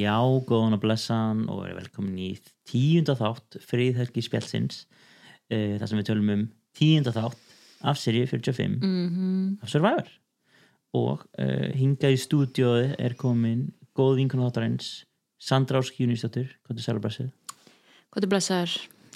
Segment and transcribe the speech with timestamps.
[0.00, 0.16] Já,
[0.48, 2.30] góðan að blessan og velkomin í
[2.70, 4.84] tíunda þátt friðhelgi spjallsins
[5.52, 6.44] uh, þar sem við tölum um
[6.78, 7.38] tíunda þátt
[7.90, 9.58] af seríu 45 Mhm.
[9.62, 10.08] af Survivor
[10.94, 14.90] og uh, hingað í stúdióði er komin góð vinkun þáttarins
[15.40, 17.28] Sandra Ásk Júnisdóttir, hvað er sælubræsið?
[18.12, 18.72] Hvað er blessaður?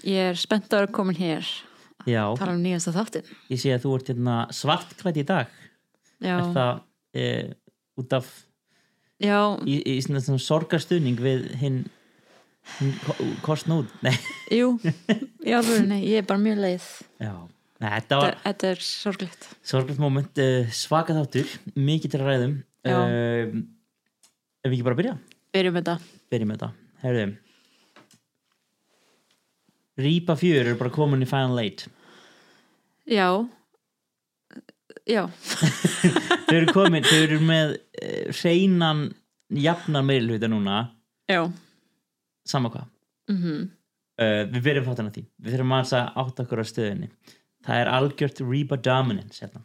[0.08, 1.44] Ég er spennt að vera komin hér
[2.08, 5.52] Já, að tala um nýjasta þáttin ég sé að þú ert hérna svartklætt í dag
[6.24, 6.72] Já, er það
[7.20, 7.54] uh,
[8.02, 8.32] út af
[9.22, 11.82] já, í, í svona, svona sorgarstuðning við hinn
[12.78, 12.94] hin,
[13.44, 13.90] kostnúð
[14.58, 14.74] jú.
[15.44, 16.86] Já, nei, ég er bara mjög leið.
[17.22, 17.34] Já.
[17.82, 19.48] Nei, þetta var Þetta, er sorglegt.
[19.66, 22.54] Sorglætt moment, uh, svaka þáttur mikið til að ræðum
[22.86, 22.98] Já.
[23.00, 23.56] uh,
[24.64, 25.16] Ef við ekki bara byrja?
[25.54, 25.96] Byrjum þetta
[26.32, 27.24] byrjum með þetta Herðu.
[30.04, 31.84] Rípa fjör er bara komin í Final Eight.
[33.06, 33.28] Já
[35.04, 35.26] Já,
[36.46, 39.06] Þau eru komin, þau eru með uh, hreinan
[39.52, 40.78] jafnan meilhauta núna.
[41.28, 41.42] Já.
[42.48, 42.88] Sama hvað.
[43.32, 43.68] Mm
[44.20, 45.24] uh, Við byrjum þáttan að því.
[45.44, 47.10] Við þurfum að átta okkur á stöðinni
[47.64, 49.62] Það er algjört Rípa dominance hérna.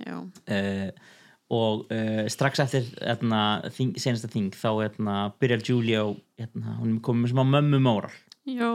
[0.00, 1.16] Já, uh,
[1.50, 3.40] og uh, strax eftir hérna,
[3.74, 7.80] þing, senasta þing þá hérna, byrjar Julia og hérna, hún er komið með smá mömmu
[7.84, 8.14] móral
[8.48, 8.70] já.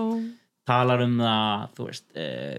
[0.67, 2.57] Talar um það þú veist uh,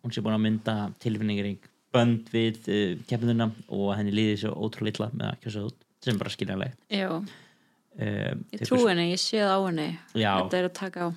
[0.00, 4.96] hún sé búin að mynda tilfinningarík bönd við uh, keppnuna og henni líði svo ótrúlega
[4.96, 6.80] illa með að kjósa út sem bara skiljanlegt.
[6.92, 9.90] Já, uh, ég trú henni, ég sé það á henni.
[10.14, 10.32] Já.
[10.40, 11.08] Þetta er að taka á.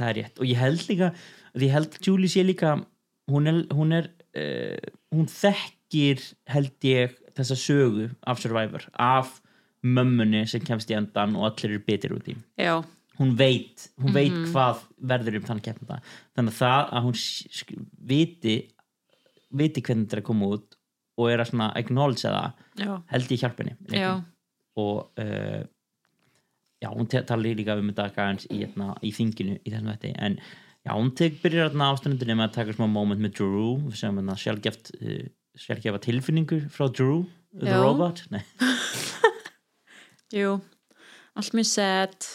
[0.00, 0.40] Það er rétt.
[0.40, 1.10] Og ég held líka
[1.58, 2.76] ég held Julie sé líka
[3.30, 9.38] hún er, hún, er uh, hún þekkir held ég þessa sögu af Survivor af
[9.80, 12.36] mömmunni sem kemst í endan og allir eru bitir út í.
[12.60, 12.82] Já,
[13.20, 16.00] hún veit, hún veit hvað verður um þannig keppnda
[16.36, 17.16] þannig að það að hún
[18.10, 18.54] viti
[19.50, 20.78] viti hvernig þetta er að koma út
[21.20, 23.76] og er að svona acknowledge það já, held ég hjálp henni
[24.80, 25.62] og uh,
[26.80, 30.38] já, hún talar líka um þetta í, hérna, í þinginu í þessum þetta en
[30.86, 33.74] já, hún tek, byrjar þarna ástundinni með að taka smá moment með Drew.
[33.92, 35.24] Segjum hérna sjálfgeft uh,
[35.60, 37.80] sjálfgefa tilfinningu frá Drew the Já.
[37.82, 38.22] robot.
[40.36, 40.60] Jú,
[41.34, 42.30] allt mjög sad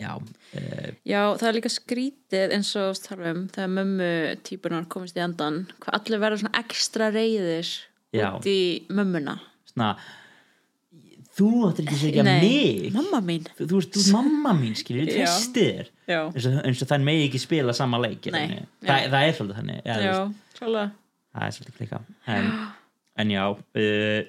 [0.00, 4.10] já, uh, Já, það er líka skrítið eins og starfum þegar mömmu
[4.46, 7.70] típunar komist í endan hvað allir verða svona ekstra reyðir
[8.14, 8.28] Já.
[8.36, 8.58] út í
[8.94, 9.38] mömmuna.
[9.70, 9.94] Svona
[11.34, 12.92] þú áttir ekki að segja mig.
[12.94, 13.46] mamma mín.
[13.58, 16.90] Þú, þú veist, þú ert mamma mín skilur, ég treysti þér eins og, eins og
[16.90, 18.60] þann megi ekki spila sama leik Nei.
[18.84, 20.14] Þa, það er svolítið þannig já,
[20.58, 20.86] klálega.
[21.34, 22.00] Það er svolítið klika
[22.36, 22.50] en,
[23.24, 24.20] en já uh,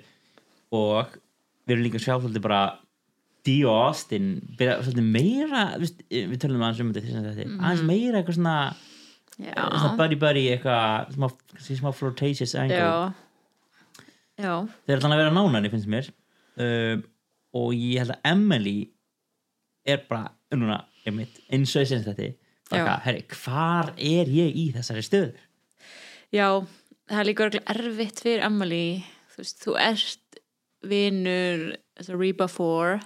[0.75, 1.17] og
[1.65, 2.61] við erum líka að sjá svolítið bara
[3.45, 8.39] Og Austin byrja svolítið meira viðst, við tölum aðeins um þetta mm aðeins meira eitthvað
[8.39, 8.55] svona,
[9.35, 11.27] svona Já, buddy buddy eitthvað smá,
[11.67, 13.13] smá flirtatious angle.
[14.35, 16.09] Þeir ætla að vera nánari finnst mér.
[16.55, 17.03] Uh,
[17.55, 18.77] og ég held að Emily
[19.85, 22.31] er bara núna, einmitt, eins og ég senst þetta
[23.43, 25.35] hvar er ég í þessari stöð
[26.33, 26.47] já
[27.09, 28.85] það er líka erfitt fyrir Emily.
[29.33, 30.39] Þú veist, þú ert
[30.85, 32.99] að Reba 4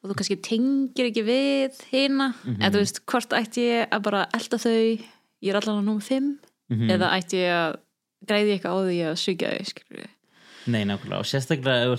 [0.00, 4.22] og þú kannski tengir ekki við hina, eða þú veist, hvort ætti ég að bara
[4.36, 6.30] elda þau ég er allan á númer 5
[6.70, 6.90] Mhm.
[6.94, 7.76] eða ætti ég að
[8.30, 10.10] græði eitthvað á því að sugja þau skilur við
[10.70, 11.98] nei, nákvæmlega, og sérstaklega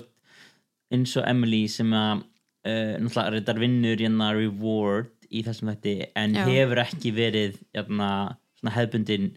[0.91, 2.21] eins og Emily sem að
[2.65, 6.45] uh, náttúrulega reyndar vinnur hérna reward í þessum þetta en Já.
[6.47, 9.31] hefur ekki verið hérna, hefbundin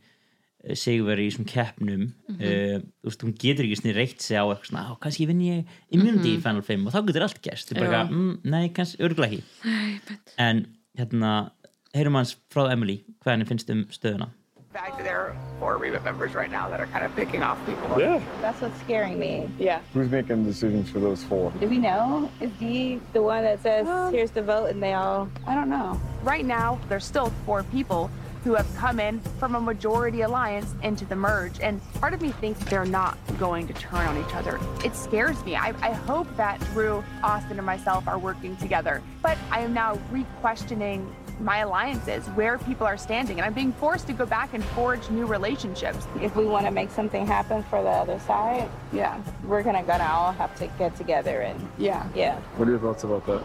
[0.73, 2.41] sigurveri í þessum keppnum Mhm.
[2.41, 5.41] uh, þú veist, hún getur ekki svona reitt sig á eitthvað svona, á, kannski vinn
[5.41, 8.69] ég immunity í Final 5 og þá getur allt gerst þú er bara, mm, nei,
[8.71, 10.01] kannski, örgulega ekki Æ,
[10.39, 10.67] en
[10.97, 11.51] hérna,
[11.95, 14.31] heyrum hans frá Emily hvað henni finnst um stöðuna
[14.75, 17.57] fact that there are four Reba members right now that are kind of picking off
[17.65, 17.97] people.
[17.97, 18.19] Yeah.
[18.43, 19.49] That's what's scaring me.
[19.57, 19.79] Yeah.
[19.95, 21.53] Who's making decisions for those four?
[21.61, 22.29] Do we know?
[22.41, 26.01] Is Dee the one that says, here's the vote, and they all, I don't know.
[26.25, 28.11] Right now, there's still four people
[28.45, 31.59] who have come in from a majority alliance into the merge.
[31.61, 34.61] And part of me thinks they're not going to turn on each other.
[34.85, 35.57] It scares me.
[35.57, 39.03] I, I hope that Drew, Austin, and myself are working together.
[39.23, 41.11] But I am now re-questioning
[41.41, 45.11] my alliances, where people are standing, and I'm being forced to go back and forge
[45.11, 46.07] new relationships.
[46.23, 49.21] If we want to make something happen for the other side, Yeah.
[49.43, 52.07] we're gonna gonna all have to get together and Yeah.
[52.15, 52.37] yeah.
[52.57, 53.43] What are your thoughts about that?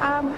[0.00, 0.36] Um,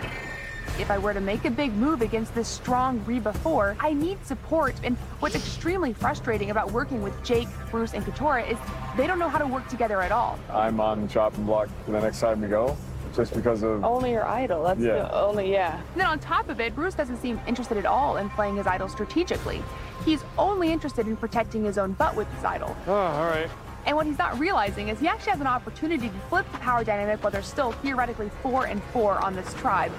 [0.79, 4.25] if I were to make a big move against this strong Reba 4, I need
[4.27, 4.75] support.
[4.85, 8.59] And what's extremely frustrating about working with Jake, Bruce, and Katora is
[8.97, 10.39] they don't know how to work together at all.
[10.51, 12.77] I'm on the chopping block the next time we go,
[13.15, 14.65] just because of Only your idol.
[14.65, 14.95] That's Yeah.
[14.95, 15.81] the only yeah.
[15.93, 18.67] And then on top of it, Bruce doesn't seem interested at all in playing his
[18.67, 19.63] idol strategically.
[20.05, 22.77] He's only interested in protecting his own butt with his idol.
[22.87, 23.49] Oh, all right.
[23.87, 26.83] And what he's not realizing is he actually has an opportunity to flip the power
[26.83, 29.93] dynamic while they're still theoretically four and four on this tribe.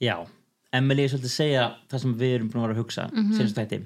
[0.00, 0.16] Já,
[0.72, 3.22] Emily er svolítið að segja það sem við erum búin að vera að hugsa mm.
[3.24, 3.36] -hmm.
[3.36, 3.80] senast þætti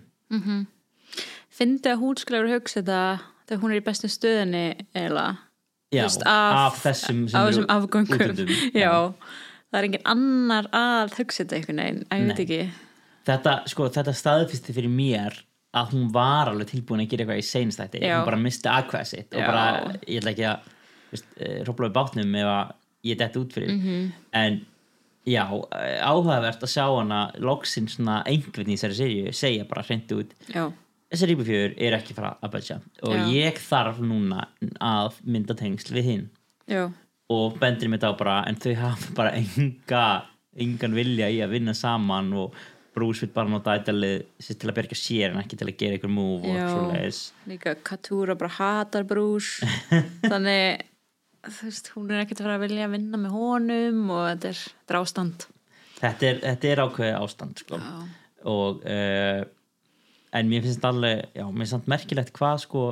[1.55, 3.01] Fyndi að hún skulle vera að hugsa þetta
[3.49, 4.65] þegar hún er í bestu stöðinni
[4.99, 5.27] eða
[5.95, 8.19] af, af- þessum þessum afgöngum
[9.75, 12.61] það er engin annar að hugsa þetta einhvern veginn, að ég veit ekki
[13.29, 15.39] þetta, sko, þetta staðfyrsti fyrir mér
[15.75, 18.19] að hún var alveg tilbúin að gera eitthvað í seinstætti Já.
[18.21, 19.47] hún bara misti aðkvæða sitt og Já.
[19.51, 19.65] bara,
[20.07, 20.69] ég ætla ekki að
[21.43, 22.73] eh, hrófla við bátnum ef að
[23.11, 24.13] ég dett út fyrir Mhm.
[24.33, 24.61] en
[25.27, 25.45] já,
[25.79, 30.35] eh, áhugavert að sjá hana loksinn svona einhvern í þessari seríu segja bara hreint út
[30.53, 30.67] já,
[31.15, 33.25] þessi rípufjör er ekki fara að bætja og Já.
[33.33, 34.49] ég þarf núna
[34.83, 36.29] að mynda tengsl við hinn.
[36.71, 36.87] Já,
[37.33, 40.05] og bendir mér þá bara en þau hafa bara enga
[40.55, 42.55] engan vilja í að vinna saman og
[42.95, 46.13] Bruce vil bara nota sér til að berga sér en ekki til að gera ykkur
[46.15, 49.57] múf og svo leiðis líka Katúra bara hatar brús
[50.31, 50.85] þannig
[51.49, 54.51] þú veist, hún er ekkert að fara að vilja að vinna með honum og þetta
[54.51, 55.47] er, þetta er ástand.
[55.99, 57.81] Þetta er, þetta er ákveðið ástand sko.
[58.55, 59.41] Og uh,
[60.35, 62.85] en mér finnst alveg já, mér finnst merkilegt hvað sko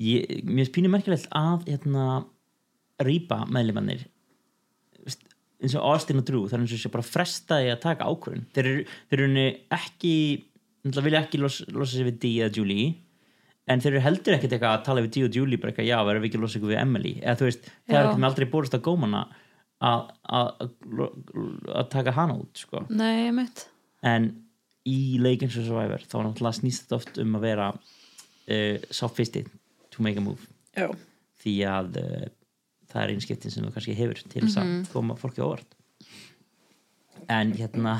[0.00, 2.24] ég, mér finnst pínu merkilegt að hérna
[3.04, 4.06] rýpa meðlimannir
[5.04, 5.22] veist,
[5.60, 8.46] eins og Austin og Drew það er eins og sé bara frestaði að taka ákvörðun.
[8.56, 10.14] Þeir eru, þeir eru ekki
[10.86, 12.94] vilja ekki los, losa sig við Dee eða Julie
[13.66, 15.96] en þeir eru heldur ekkert eitthvað að tala við Dee og Julie bara eitthvað já,
[16.06, 17.14] verðum við ekki að losa ykkur við Emily?
[17.22, 19.22] Eða þú veist, það er ekki aldrei borist að gómana
[19.86, 20.12] að,
[21.92, 22.84] taka hana út sko.
[22.88, 23.66] Nei, ég mitt
[24.06, 24.30] en
[24.86, 29.46] í Legends of Survivor þá náttúrulega snýst þetta oft um að vera uh, fyrsti
[29.94, 30.46] to make a move.
[30.76, 30.90] Já,
[31.42, 32.28] því að uh,
[32.92, 35.76] það er einskiptin sem þú kannski hefur til þess að koma fólki á óvart.
[37.32, 37.98] En hérna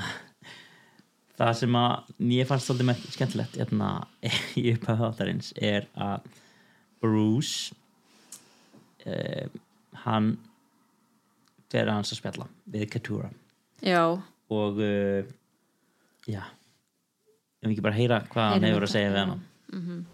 [1.37, 3.91] það sem að mér fannst svolítið skemmtilegt hérna,
[4.61, 6.27] í upphæðu þáttarins er að
[7.05, 7.75] Bruce
[9.06, 9.47] uh,
[10.06, 10.33] hann
[11.73, 13.31] fer að hans að spjalla við Katura
[13.85, 14.03] já,
[14.49, 15.23] og uh,
[16.27, 19.25] já ef við ekki bara heyra hvað hann hefur að segja við já.
[19.27, 20.05] hana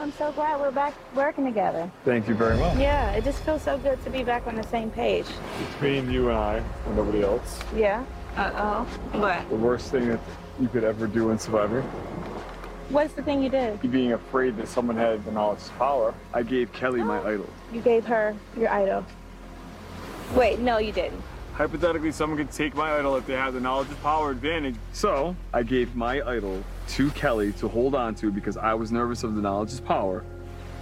[0.00, 1.90] I'm so glad we're back working together.
[2.06, 2.78] Thank you very much.
[2.78, 5.26] Yeah, it just feels so good to be back on the same page.
[5.72, 8.02] Between you and I and nobody else, Yeah.
[8.34, 9.18] Uh oh.
[9.18, 9.46] What?
[9.50, 10.20] the worst thing that
[10.60, 11.82] you could ever do in Survivor,
[12.90, 13.78] What's the thing you did?
[13.84, 17.48] you being afraid that someone had the knowledge of power, I gave Kelly my idol.
[17.72, 19.04] You gave her your idol.
[20.34, 21.22] Wait, no, you didn't.
[21.54, 24.74] Hypothetically, someone could take my idol if they have the knowledge of power advantage.
[24.92, 29.22] So I gave my idol to Kelly to hold on to because I was nervous
[29.24, 30.24] of the knowledge of power.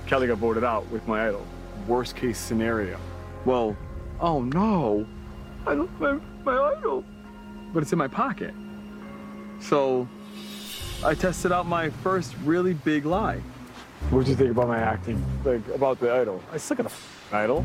[0.06, 1.44] Kelly got voted out with my idol.
[1.86, 2.98] Worst case scenario.
[3.44, 3.76] Well,
[4.20, 5.06] oh no,
[5.66, 7.04] I don't have my idol,
[7.74, 8.54] but it's in my pocket.
[9.60, 10.08] So
[11.04, 13.40] I tested out my first really big lie.
[14.10, 15.22] What did you think about my acting?
[15.44, 16.42] Like about the idol?
[16.52, 17.64] I still got a f- idol.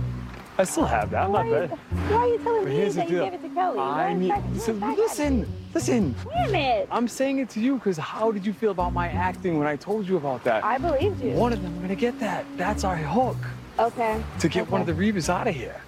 [0.58, 1.24] I still have that.
[1.26, 1.80] I'm Why not are, bad.
[2.12, 3.24] why are you telling But me that you deal.
[3.26, 3.80] gave it to Kelly?
[3.80, 4.34] I Why need.
[4.54, 6.16] Listen, listen.
[6.30, 6.88] Damn it.
[6.92, 9.76] I'm saying it to you because how did you feel about my acting when I
[9.76, 10.64] told you about that?
[10.64, 11.32] I believed you.
[11.32, 12.46] One of them, I'm gonna get that.
[12.58, 13.38] That's our hook
[13.80, 14.22] Okay.
[14.40, 15.82] to get one of the Reavers out of here.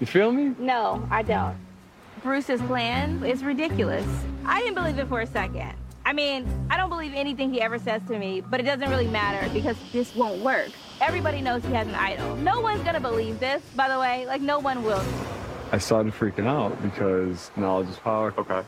[0.00, 0.54] You feel me?
[0.58, 1.56] No, I don't.
[2.22, 4.06] Bruce's plan is ridiculous.
[4.44, 5.72] I didn't believe it for a second.
[6.04, 9.06] I mean, I don't believe anything he ever says to me, but it doesn't really
[9.06, 10.70] matter because this won't work.
[11.00, 12.34] Everybody knows he has an idol.
[12.36, 14.26] No one's gonna believe this, by the way.
[14.26, 15.04] Like, no one will.
[15.70, 18.32] I started freaking out because knowledge is power.
[18.38, 18.62] Okay.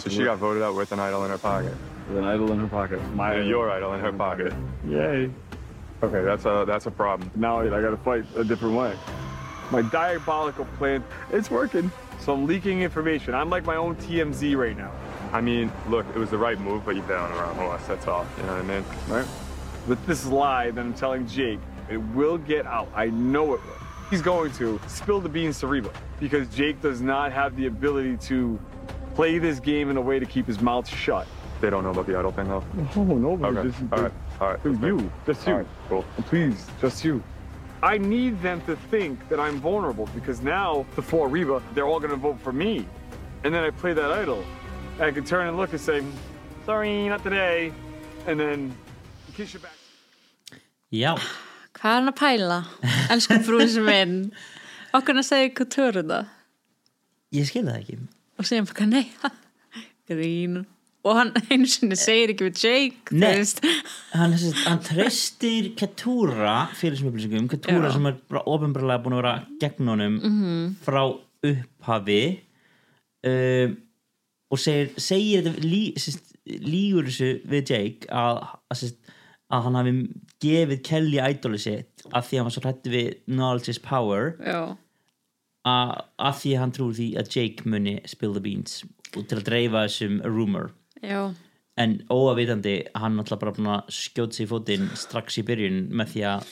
[0.00, 1.74] So she got voted out with an idol in her pocket.
[2.08, 3.00] With an idol in her pocket.
[3.14, 4.52] My And your idol in her pocket.
[4.88, 5.30] Yay.
[6.02, 7.30] Okay, that's a that's a problem.
[7.36, 8.96] Now I gotta fight a different way.
[9.70, 11.90] My diabolical plan, it's working.
[12.20, 13.34] So I'm leaking information.
[13.34, 14.92] I'm like my own TMZ right now.
[15.32, 17.84] I mean, look, it was the right move, but you bet on the wrong horse.
[17.86, 18.26] That's all.
[18.36, 18.84] You know what I mean?
[19.08, 19.26] right?
[19.86, 22.88] With this lie that I'm telling Jake, it will get out.
[22.94, 23.76] I know it will.
[24.10, 28.16] He's going to spill the beans to Reba because Jake does not have the ability
[28.18, 28.58] to
[29.14, 31.26] play this game in a way to keep his mouth shut.
[31.60, 32.64] They don't know about the idol thing, though.
[32.96, 33.58] Oh, nobody.
[33.58, 33.68] Okay.
[33.68, 34.12] Is All right.
[34.40, 34.62] All right.
[34.62, 35.12] Just you.
[35.26, 35.54] Just you.
[35.54, 36.04] Right, cool.
[36.26, 37.22] Please, just you.
[37.82, 42.10] I need them to think that I'm vulnerable because now, before Reba, they're all going
[42.10, 42.86] to vote for me.
[43.44, 44.42] And then I play that idol.
[44.98, 46.02] And I can turn and look and say,
[46.64, 47.72] sorry, not today.
[48.26, 48.74] And then
[49.34, 49.72] kiss you back.
[50.92, 51.12] já,
[51.74, 52.56] hvað er hann að pæla?
[53.12, 54.14] Elsku brúsi minn
[54.96, 56.28] okkur að segja hvað törur það
[57.36, 57.96] ég skil það ekki
[58.38, 59.04] og segja bara nei
[60.08, 60.54] grín
[61.06, 63.44] og hann einu sinni segir ekki við Jake Nei.
[64.12, 67.48] hann, hann treystir Katúra fyrir þessum upplýsingum.
[67.52, 70.70] Katúra sem er ofinbarlega búin að vera gegn honum -hmm.
[70.84, 71.02] frá
[71.46, 72.22] upphafi
[73.26, 73.76] um,
[74.50, 75.82] og segir, segir þetta lí,
[76.62, 78.88] lígur þessu við Jake að, að,
[79.50, 79.94] að hann hafi
[80.42, 84.34] gefið Kelly ædoli sitt af því að hann var svo hrættu við knowledge is power.
[84.42, 84.76] Já,
[85.66, 88.82] að, að því að hann trúi því að Jake muni spill the beans
[89.16, 90.70] og til að dreifa þessum rumor
[91.02, 91.34] já,
[91.76, 93.54] en óavitandi hann alltaf bara
[94.36, 96.48] sig í fótinn strax í byrjun með því að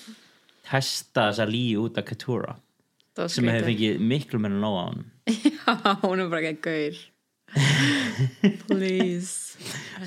[0.68, 2.58] testa þessa líi út af var
[3.30, 5.74] sem hefur fengið miklu meira nóg á hann já,
[6.04, 7.02] hún er bara ekki gaur.
[8.68, 9.56] Please.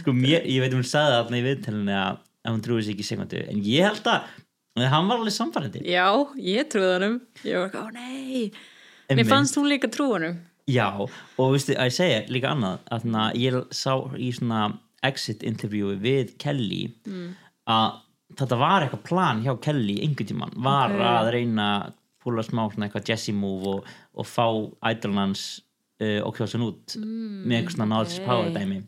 [0.01, 2.19] Sko mér, ég veit hún sagði það í viðtælunni að,
[2.51, 4.27] hún trúi sig ekki í sekundu en ég held að,
[4.91, 6.05] hann var alveg samfærandi já,
[6.43, 7.17] ég trúði honum.
[7.47, 9.15] Ég var ekki, ó nei.
[9.17, 10.37] Mér fannst hún líka trú honum
[10.67, 10.87] já,
[11.39, 14.65] og veistu, að ég segja líka annað að að ég sá í svona
[15.03, 17.35] exit interview við Kelly Mm.
[17.67, 17.99] að
[18.35, 20.99] þetta var eitthvað plan hjá Kelly einhvern tímann, var Ok.
[21.01, 21.93] að reyna að
[22.23, 24.47] púla smá svona eitthvað Jesse move og, og fá
[24.91, 25.61] ædolnans
[26.01, 28.27] uh, og kjósa hann út með eitthvað svona knowledge Mm, ok.
[28.27, 28.83] power dæmi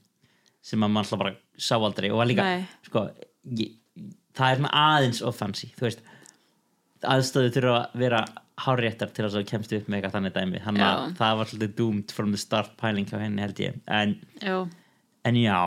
[0.61, 2.67] sem að mann alltaf bara sá aldrei og var líka, Nei.
[2.83, 3.09] sko
[3.55, 3.71] ég,
[4.35, 6.01] það er svona aðeins of fancy þú veist,
[7.03, 8.25] aðstöðu þurfa að vera
[8.65, 11.75] hárréttar til að það kemst upp með eitthvað þannig dæmi, þannig að það var svolítið
[11.79, 14.57] doomed from the start pæling hjá henni held ég, en, já,
[15.29, 15.59] en já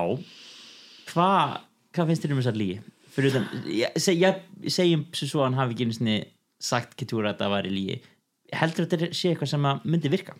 [1.12, 1.58] hvað
[1.92, 2.78] hva finnst þér um þessar lígi?
[3.12, 6.18] fyrir utan, ég, seg, ég, segjum sem svo að hann hafi ekki einu sinni
[6.62, 7.98] sagt Ketura að það væri lígi
[8.56, 10.36] heldur þetta sé eitthvað sem að myndi virka?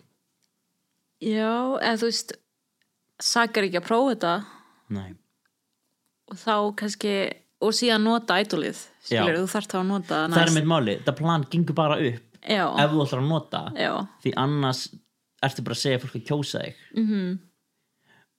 [1.23, 2.35] já eða þú veist
[3.23, 4.33] sakar ekki að prófa þetta.
[4.93, 5.13] Nei,
[6.29, 7.13] og þá kannski
[7.63, 11.45] og síðan nota ædolið þú þarft þá að nota það er með máli, þetta plan
[11.51, 13.91] gengur bara upp já, ef þú ætlar að nota já,
[14.23, 14.83] því annars
[15.43, 16.81] ertu bara að segja fólk að kjósa þig.
[16.93, 17.09] Mhm.
[17.09, 17.39] -hmm.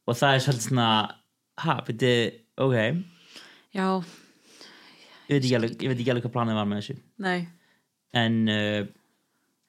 [0.07, 0.89] og það er svolítið svona
[1.65, 2.15] ha, beti,
[2.57, 2.75] ok.
[2.75, 3.05] Ég
[3.75, 4.05] já,
[5.29, 6.97] veit ekki alveg, ég veit ekki alveg hvað planið var með þessu.
[7.19, 7.49] Nei.
[8.15, 8.87] En, uh,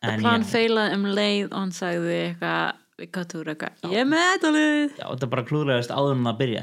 [0.02, 4.26] en plan feilaði um leið og hann sagði eitthvað við gáttur eitthvað, ég er með
[4.36, 6.62] ædolið já, þetta bara klúðlegast áður en það byrja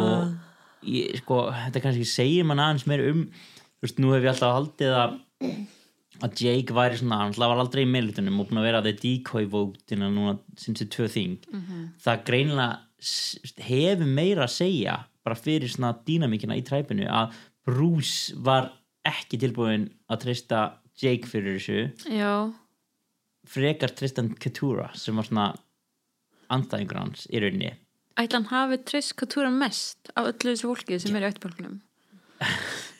[0.00, 0.34] og
[0.88, 4.56] ég, sko, þetta kannski segir mann aðeins meir um þú veist, nú hef ég alltaf
[4.58, 5.16] haldið að
[6.22, 9.46] að Jake væri svona, hann var aldrei í meilitunum og búin að vera the decoy
[9.50, 11.38] votina núna sinns þið tvö þing
[12.04, 17.32] það greinilega s- hefur meira að segja bara fyrir svona dýnamíkina í træpinu að
[17.66, 18.70] Bruce var
[19.06, 20.60] ekki tilbúin að treysta
[21.02, 22.10] Jake fyrir þessu.
[22.12, 22.52] Já,
[23.48, 25.46] frekar Tristan Katura sem var svona
[26.52, 27.70] andstæðingur hans í rauninni.
[28.20, 31.78] Ætla hann hafi treyst Katúra mest af öllu þessu fólki sem er í ættbálkunum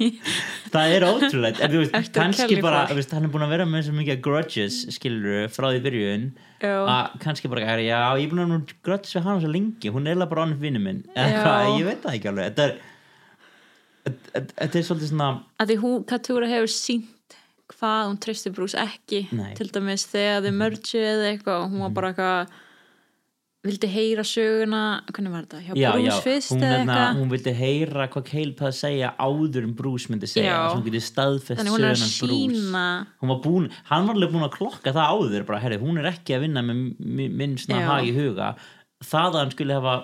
[0.74, 1.60] það er ótrúlegt.
[1.64, 4.78] En þú veist, kannski bara veist, hann er búin að vera með svo mikið grudges
[4.96, 6.28] skilur frá því byrjun.
[6.60, 10.06] Að kannski bara, já, ég er búin að vera grudges við hann svo lengi, hún
[10.06, 11.02] er eiginlega bara annað vinnu minn.
[11.14, 12.50] Eða hvað, ég veit það ekki alveg.
[12.50, 12.78] Þetta er
[14.04, 15.30] þetta- er svolítið svona
[15.60, 17.36] að því hún, Katúra hefur sínt
[17.70, 19.54] hvað hún treysti Brús ekki Nei.
[19.54, 22.48] til dæmis þegar þið mörgju eða eitthvað og hún var bara eitthvað
[23.60, 24.78] vildi heyra söguna
[25.12, 27.18] hvernig var þetta, hjá já, já, fyrst hún, eða hefna, eitthvað?
[27.20, 30.60] hún vildi heyra hvað Caleb hafði að segja áður en Bruce myndi segja Já.
[30.70, 32.54] svo hún getið staðfest þannig að sögunan Bruce.
[32.56, 32.84] sína
[33.20, 36.08] hún var búin, hann var alveg búin að klokka það áður bara, herri, hún er
[36.14, 36.80] ekki að vinna með
[37.20, 37.88] mi- minn svona Já.
[37.90, 38.48] hag í huga.
[39.04, 39.94] Það að hann skulle hafa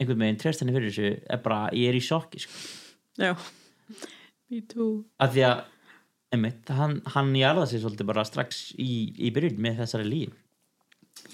[0.00, 2.56] einhvern veginn treyst henni fyrir þessu er bara, ég er í sjokki sko.
[3.18, 3.34] já,
[4.50, 5.04] me too.
[5.20, 5.60] Af því að
[6.32, 10.32] einmitt, hann, hann jarða sig svolítið bara strax í, í byrjun með þessari líf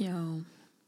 [0.03, 0.15] já,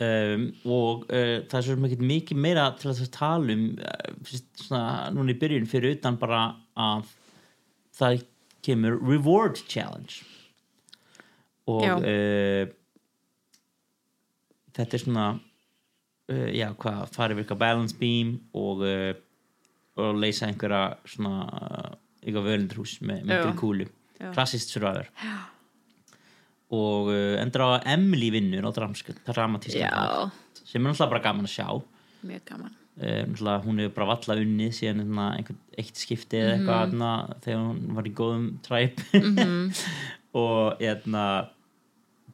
[0.03, 4.83] um, og uh, það er svo mikið, mikið meira til að tala um uh, svona,
[5.17, 6.43] núna í byrjun fyrir utan bara
[6.76, 7.12] að
[7.97, 8.25] það
[8.67, 10.25] kemur reward challenge
[11.71, 11.95] og Já.
[11.97, 12.65] uh,
[14.76, 15.29] þetta er svona
[16.26, 18.81] já, hvað, farið virka balance beam og,
[19.95, 21.37] og leysa einhverja svona
[22.19, 23.37] eitthvað völundrús með, með Já.
[23.37, 23.87] einhverju kúlu
[24.19, 24.33] Já.
[24.35, 25.07] klassist survivor
[26.75, 29.20] og uh, endur á Emily vinnur á dramatískan
[30.66, 31.68] sem er náttúrulega bara gaman að sjá.
[32.26, 32.73] Mjög gaman.
[32.96, 37.11] Náttúrulega hún hefur bara valla unnið síðan einhvern eitt skipti eða eitthvað hérna,
[37.44, 39.02] þegar hún var í góðum træp.
[40.42, 41.25] Og hérna,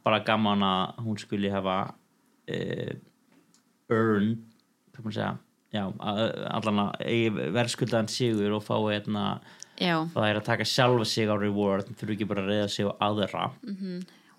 [0.02, 2.94] bara gaman að hún skuli hafa uh,
[3.92, 4.36] earn
[5.72, 8.76] allan að verðskuldaðan sigur og fá
[9.80, 12.88] já, það er að taka sjálfa sig á reward þurfu ekki bara að reyða sig
[12.88, 13.46] á aðra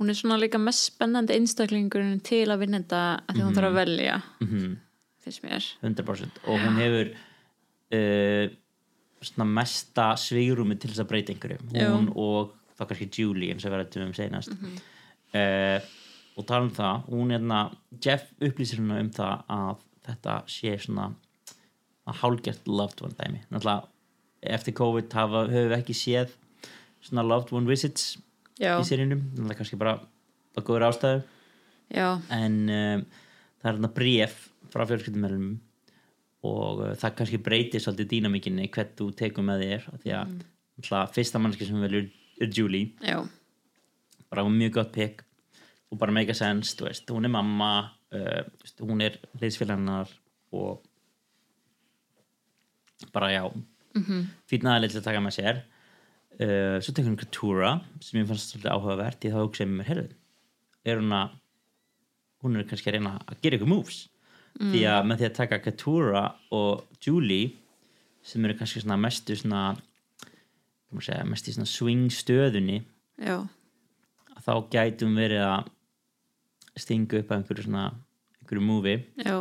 [0.03, 3.72] hún er svona líka mest spennandi einstaklingurinn til að vinna þetta að því hún þarf
[3.72, 4.74] að velja mm
[5.24, 5.67] finnst mér.
[5.83, 7.12] 100% og hún hefur
[7.95, 8.51] uh,
[9.24, 11.60] svona mesta sveigurumi til þess að breyta einhverju.
[11.72, 15.79] Hún og þá kannski Julie eins og við rættum um senast uh,
[16.33, 17.62] og tala um það hún er hérna,
[18.03, 21.12] Jeff upplýsir hérna um það að þetta sé svona
[22.03, 23.45] að hálgert loved one dæmi.
[23.48, 23.88] Náttúrulega
[24.57, 26.33] eftir COVID hafa, höfum við ekki séð
[27.03, 28.17] svona loved one visits
[28.60, 29.98] já, í sérínum, náttúrulega kannski bara
[30.53, 31.22] að góður ástæðu
[31.93, 33.05] já, en um,
[33.62, 34.39] það er hérna bréf
[34.74, 35.51] frá fjölskyldumælum
[36.43, 41.13] og uh, það kannski breytir svolítið dýnamíkinni hvert þú tekur með þér því að mm.
[41.15, 42.10] fyrsta mannski sem velur
[42.41, 42.95] er Julie.
[43.05, 43.22] Já,
[44.33, 45.22] bara mjög gott pick
[45.93, 47.69] og bara mega sense, þú veist, hún er mamma
[48.13, 48.41] uh,
[48.81, 50.10] hún er liðsfélaginnar
[50.53, 50.81] og
[53.13, 53.43] bara já
[53.95, 54.25] mm -hmm.
[54.50, 55.62] fýtna aðeins til að taka með sér
[56.39, 57.73] uh, svo tekur hún Katura
[58.03, 60.07] sem ég fannst svolítið áhugavert ég þá hugsaði með mér, herru
[60.83, 61.39] er hún að
[62.43, 63.99] hún er kannski að reyna að gera ykkur moves?
[64.59, 66.23] Því að með því að taka Katura
[66.53, 67.53] og Julie
[68.23, 69.73] sem eru kannski svona mestu svona
[71.01, 72.83] segja, mestu svona swing stöðunni
[73.17, 73.39] já,
[74.43, 75.71] þá gætum verið að
[76.83, 77.87] stinga upp að einhverju svona
[78.41, 79.39] einhverju múfi já,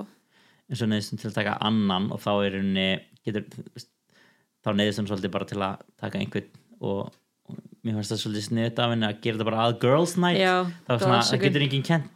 [0.70, 2.88] eins og neðistum til að taka annan og þá er henni
[3.26, 3.46] getur,
[4.64, 7.12] þá neðistum svolítið bara til að taka einhvern og,
[7.82, 10.40] mér fannst það svolítið sniðt af henni að gera þetta bara að girls night.
[10.40, 10.54] Já,
[10.88, 12.10] það svona, það getur enginn kent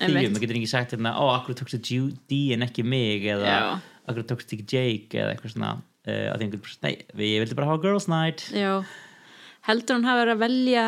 [0.00, 0.34] því, Einmitt.
[0.34, 3.26] það getur enginn sagt hérna, ó, akkur tókstu Judy en ekki mig?
[3.34, 3.54] eða
[4.08, 5.18] akkur tókstu ekki Jake?
[5.18, 6.94] eða eitthvað svona uh, einhvern bara, nei,
[7.26, 8.46] ég vildi bara hafa girls night.
[8.54, 8.80] Já.
[9.68, 10.84] Heldur hún hafi verið að velja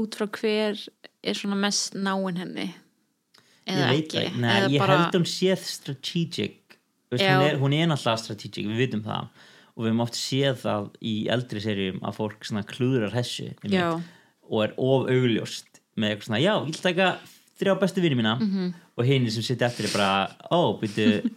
[0.00, 0.86] út frá hver
[1.20, 2.68] er svona mest náinn henni?
[3.68, 4.24] Ég eða veit ekki?
[4.26, 6.58] það, nei, eða ég bara, held hún séð strategic.
[7.10, 10.88] Veist, hún, er, er náttúrulega strategic, við vitum það og við höfum oft séð það
[11.02, 13.50] í eldri serjum að fólk klúðrar hessu
[14.50, 17.10] og er of augljóst með eitthvað svona, já, ég vil taka
[17.60, 18.38] þrjá bestu vinni mína.
[18.40, 18.72] Mhm.
[19.00, 21.30] og hinn sem sitt eftir er bara, ó, byrju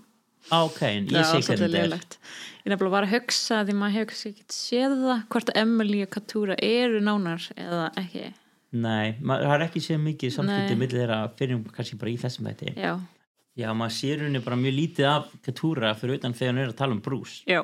[0.52, 2.18] ok, en ég sé hvernig þetta er.
[2.64, 6.58] ég nefnilega var að hugsa því maður hefur ekki séð það hvort Emily og Katura
[6.60, 8.26] eru nánar eða ekki.
[8.74, 10.82] Nei, maður har ekki séð mikið samskipti Nei.
[10.82, 12.94] millir þeirra fyrir kannski bara í þessum þetta já,
[13.62, 16.80] já, maður sér henni bara mjög lítið af Katúra fyrir utan þegar hann er að
[16.82, 17.44] tala um Bruce.
[17.48, 17.62] Já,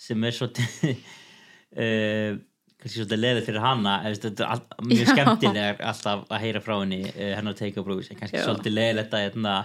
[0.00, 2.38] sem er svolítið uh,
[2.80, 3.66] kannski svolítið leðið fyrir
[4.24, 8.20] þetta all, mjög skemmtilegar alltaf að heyra frá henni uh, hennar take a bruise, en
[8.20, 8.46] kannski Já.
[8.46, 9.56] svolítið leðilegt að hérna,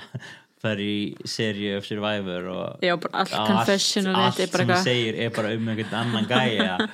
[0.66, 0.98] fara í
[1.30, 5.72] seríu of Survivor og já, allt allt, þetta allt sem eitthvað segir er bara um
[5.72, 6.78] einhvern annan gæja.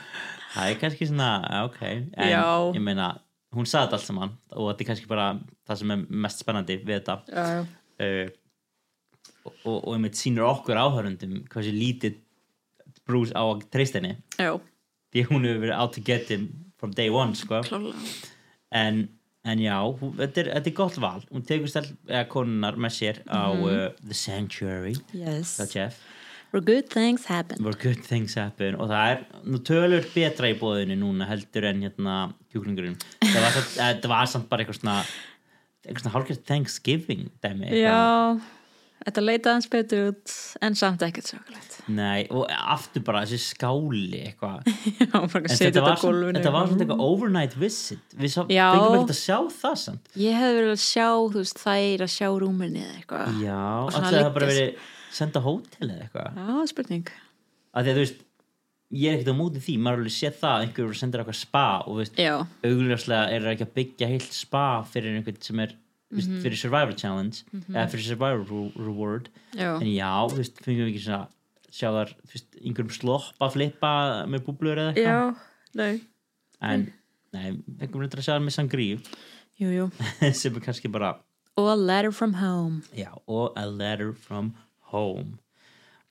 [0.51, 1.27] Það er kannski svona,
[1.63, 1.77] ok.
[2.19, 2.41] En Já.
[2.75, 3.13] ég meina,
[3.55, 5.27] hún sagði þetta allt saman og þetta er kannski bara
[5.69, 7.15] það sem er mest spennandi við þetta.
[8.01, 8.25] Uh,
[9.46, 12.20] og, og, og einmitt sýnir okkur áhörundum hversu lítið
[13.11, 14.15] Bruce á að treysta henni.
[14.39, 14.55] Já,
[15.11, 16.47] því hún hefur verið out to get him
[16.79, 17.61] from day one sko.
[18.71, 19.03] en,
[19.45, 21.19] en já, hún, þetta, er, þetta er gott val.
[21.31, 24.95] Hún tegur stel, eða konunar með sér á uh, The Sanctuary.
[25.17, 25.57] Yes,
[26.51, 27.61] where good things happen.
[27.63, 28.75] Where good things happen.
[28.81, 32.15] Og það er nú tölur betra í bóðinu núna heldur en hérna
[32.51, 32.97] kjúklingurinn.
[33.24, 34.97] Það var, samt- eh, það var samt bara eitthvað svona
[35.81, 37.95] eitthvað svona hálfgerð Thanksgiving dæmi já,
[39.05, 40.33] þetta leita hans betur út
[40.66, 44.68] en samt ekkert sjokulegt Nei, og aftur bara þessi skáli eitthvað.
[45.01, 48.03] Já, bara setja þetta á gólfinu þetta var samt eitthvað overnight visit.
[48.16, 50.11] Við fengum ekkert að sjá það samt.
[50.22, 53.40] Ég hefði verið að sjá, þú veist, þær að sjá rúminni eða eitthvað.
[53.42, 56.40] Já, svona alltaf það bara liggja- verið senda hótel eða eitthvað.
[56.46, 57.11] Já, spurning.
[57.74, 58.24] Að því að þú veist,
[59.01, 59.77] ég er ekkert á móti því.
[59.81, 62.22] Maður er alveg séð það, að einhver sendir eitthvað spa og þú veist,
[62.70, 65.75] augljóslega er það ekki að byggja heilt spa fyrir einhvern sem er
[66.11, 66.41] mm Mhm.
[66.43, 69.29] fyrir Survivor Challenge eða fyrir Survivor re- Reward.
[69.55, 71.27] Já, en já, þú veist, fengum við ekki svona
[71.71, 73.91] sjá þar, þú veist, einhverjum sloppa flippa
[74.27, 75.37] með búblur eða eitthvað?
[75.75, 76.01] Nei.
[76.61, 76.91] En,
[77.33, 78.97] nei, fengum við að sjá það með sangríu.
[79.61, 79.85] Jú, jú.
[80.33, 81.15] sem er kannski bara
[81.57, 82.81] og a letter from home.
[82.95, 84.53] Já, og a letter from
[84.91, 85.37] home.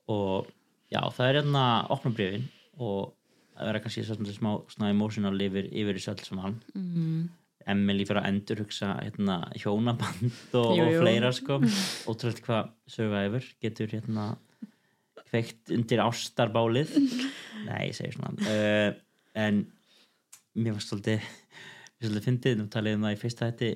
[0.08, 0.46] Og
[0.92, 3.12] já, það er hérna opna brifin og
[3.56, 6.56] það verða kannski svona smá svona emotional yfir, yfir þessu öll saman.
[6.76, 7.28] Mm.
[7.68, 11.02] Emily fyrir að endur hugsa hérna, hjónaband og, Jú, og jú.
[11.02, 11.58] fleira sko.
[12.10, 14.30] Ótrúlega hvað Survivor getur hérna
[15.30, 16.96] kveikt undir ástarbálið.
[17.68, 18.32] Nei, ég segi svona.
[18.42, 18.96] Uh,
[19.38, 19.60] en
[20.58, 23.70] mér var svolítið mér svolítið fyndið, nú talið um það í fyrsta þetta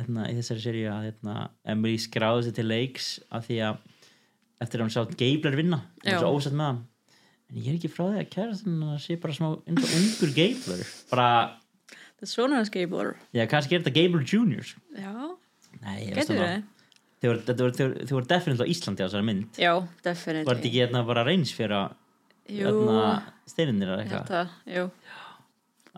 [0.00, 1.36] hérna, í þessari seríu að hérna,
[1.72, 3.80] Emily skráði sér til leiks af því að
[4.60, 6.82] eftir að hún sá Geibler vinna hún var svo ósett með hann.
[7.50, 10.34] En ég er ekki frá því að kæra þannig að sé bara smá og ungur
[10.36, 11.59] Geibler bara, það
[12.28, 13.94] svona hans geibor já kannski er þetta
[14.26, 14.62] Junior.
[14.66, 14.80] Sko.
[14.96, 15.14] já,
[15.80, 16.62] nei, getur þið
[17.20, 19.58] þau voru- definitíð á Íslandi á þessari mynd.
[19.60, 21.96] Já, var þetta definitely ekki hérna bara reyns fyrir að
[22.48, 23.02] hérna,
[23.46, 24.54] steininir eða eitthvað?
[24.66, 24.86] Jú.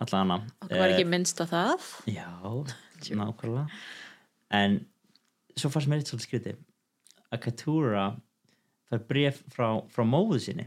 [0.03, 1.87] Allan hana okkur var ekki minnst á það.
[2.11, 2.29] Já,
[3.23, 3.67] nákvæmlega.
[4.53, 4.81] En
[5.57, 6.55] svo fannst mér eitt svolítið skriti
[7.33, 8.07] að Katura
[8.91, 10.67] fær bref frá, frá móðu sinni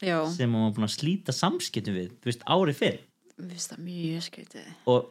[0.00, 3.00] já, sem hún var búin að slíta samskiptum við þú veist, árið fyrr
[3.44, 4.68] við finnst það mjög skrítið.
[4.92, 5.08] Og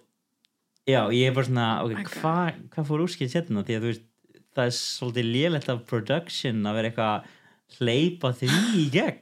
[0.89, 2.13] já, ég er bara svona ok, Ok.
[2.19, 4.05] hvað hva fór úrskilt sérna því að þú veist,
[4.57, 8.49] það er svolítið lélegt af production að vera eitthvað að hleypa því
[8.81, 9.19] í gegn.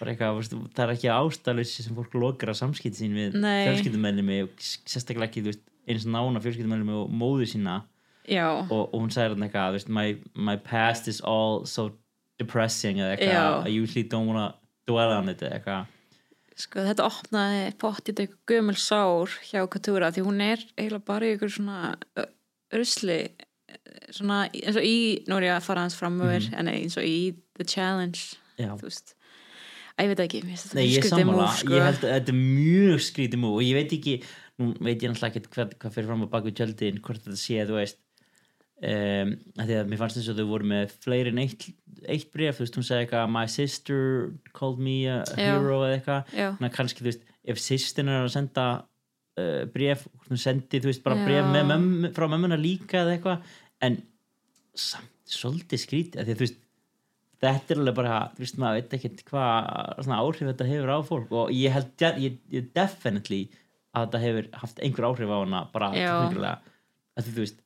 [0.00, 4.54] Bara eitthvað, það er ekki ástæðlösi sem fólk lokar að samskipti sín við fjölskyldumennimi og
[4.64, 7.82] sérstaklega ekki, þú veist, eins og nána fjölskyldumennimi og móðu sína.
[8.30, 10.06] Já, og, og hún sagði þarna eitthvað, þú veist, my,
[10.48, 11.90] my past is all so
[12.40, 13.68] depressing eða eitthvað.
[13.68, 14.54] I usually don't wanna
[14.88, 15.96] dwell on it eða eitthvað
[16.60, 21.36] sko þetta opnaði pottið eitthvað gömul sár hjá Katúra því hún er eiginlega bara í
[21.36, 21.94] ykkur svona
[22.74, 23.20] rusli
[24.14, 27.32] svona eins og í, nú er ég að fara hans framöver en eins og í
[27.58, 28.36] The Challenge.
[28.60, 28.74] Já.
[28.76, 29.14] þú veist
[30.00, 30.40] að ég veit ekki,
[30.76, 31.74] Nei, ég sammála, move, sko.
[31.76, 34.14] ég held að þetta er mjög skrítið múl og ég veit ekki,
[34.60, 37.66] nú veit ég náttúrulega ekki hvað, hvað fyrir fram á baku tjöldin, hvort þetta sé
[37.68, 38.00] þú veist
[38.80, 41.66] um, því að mér fannst þess að þau voru með fleiri en eitt,
[42.06, 46.70] eitt bref, þú veist, hún segi eitthvað my sister called me a hero eða eitthvað,
[46.76, 48.66] kannski þú veist, ef sýstin er að senda
[49.40, 51.26] uh, bref, hún sendi þú veist bara Já.
[51.28, 53.54] bref með mömmu, frá mömmuna líka eða eitthvað,
[53.86, 54.00] en
[54.78, 56.60] samt svolítið skrítið, því að þú veist
[57.40, 59.68] þetta er alveg bara, þú veist maður veit ekkert hvað
[60.04, 61.30] svona áhrif þetta hefur á fólk.
[61.40, 63.40] Og ég held, ég, ég definitely
[63.96, 65.90] að þetta hefur haft einhver áhrif á hana bara
[67.20, 67.62] þú veist,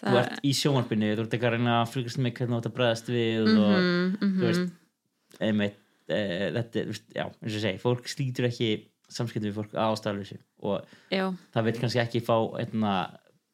[0.00, 2.58] þú Það- ert í sjónvarpinu þú ert ekki að reyna að fylgast með hvernig þú
[2.60, 4.40] ert að bregðast við og Mhm, mhm.
[4.40, 5.76] þú veist einmitt,
[6.08, 6.18] e,
[6.54, 8.70] þetta, þú veist, já, eins og segi fólk slítur ekki
[9.14, 12.94] samskiptum við fólk ástæðlösi og já, það vil kannski ekki fá einna,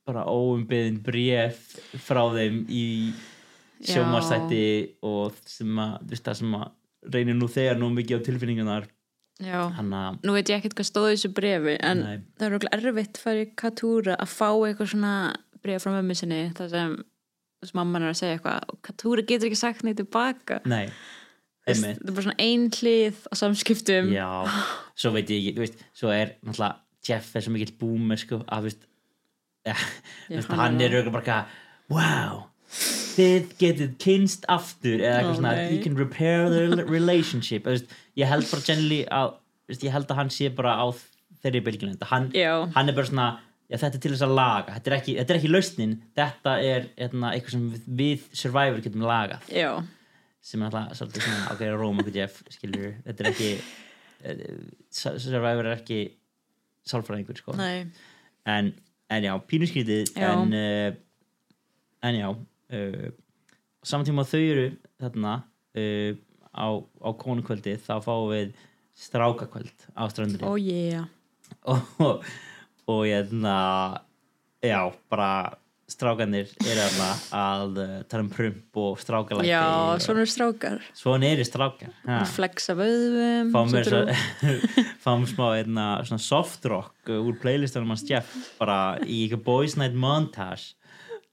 [0.06, 1.58] bara óumbyðin bref
[2.06, 3.12] frá þeim í
[3.80, 3.94] Já.
[3.96, 6.70] sjómarstætti og sem að, þú veist það sem að
[7.14, 8.88] reynir nú þegar nú mikið á tilfinningunar
[9.40, 12.18] já hann að, nú veit ég ekkert hvað stóð í þessu brefi en Nei.
[12.36, 15.14] það er okkur erfitt fyrir Katúra að fá eitthvað svona
[15.64, 16.98] bref frá mömmu sinni það sem,
[17.76, 20.86] mamman er að segja eitthvað og Katúra getur ekki sagt neitt tilbaka nei
[21.68, 24.12] einmitt, þetta er bara svona ein hlið á samskiptum.
[24.14, 24.28] Já,
[24.98, 26.72] svo veit ég ekki þú veist, svo er náttúrulega
[27.06, 28.86] Jeff er svo mikill boomer sko, að veist
[29.68, 29.76] ja,
[30.56, 31.38] hann er auðvitað bara
[31.92, 37.90] wow þið getið kynst aftur eða eitthvað Ó, svona, you can repair the relationship veist,
[38.16, 39.34] ég held bara generally að
[39.68, 40.86] veist, ég held að hann sé bara á
[41.42, 42.30] þeirri bylgjulenda hann,
[42.76, 43.28] hann er bara svona
[43.70, 45.96] já, þetta er til þess að laga, þetta er ekki, þetta er ekki lausnin.
[46.18, 49.50] Þetta er hérna, eitthvað sem við, við Survivor getum lagað.
[49.54, 49.70] Já,
[50.50, 53.50] sem er alltaf svolítið svona ok, Róm okkur Jeff, skilur þetta er ekki
[54.24, 54.40] eh,
[54.90, 56.00] Survivor er ekki
[56.88, 57.56] sálfræðingur sko.
[58.48, 58.72] En,
[59.12, 60.30] en já, pínuskrítið Já.
[60.32, 60.96] en uh,
[62.08, 63.08] en já uh,
[63.84, 64.66] saman tíma og þau eru
[65.00, 65.34] þarna
[65.76, 66.12] uh,
[66.56, 68.54] á, á konukvöldi þá fáum við
[69.00, 71.08] strákakvöld á strandinni oh yeah.
[71.70, 72.24] Og,
[72.90, 73.56] og hérna
[74.64, 74.80] já,
[75.12, 75.32] bara
[75.90, 76.82] strákanir eru
[77.34, 79.62] að uh, tala um prump og strákalæti já,
[80.02, 80.84] svona eru strákar.
[80.96, 81.94] Svona eru strákar
[82.34, 83.88] flexa vöðvum fáum, við
[85.04, 89.76] fáum smá einna, svona soft rock uh, úr playlistanum hans Jeff bara í eitthvað boys
[89.80, 90.76] night montage.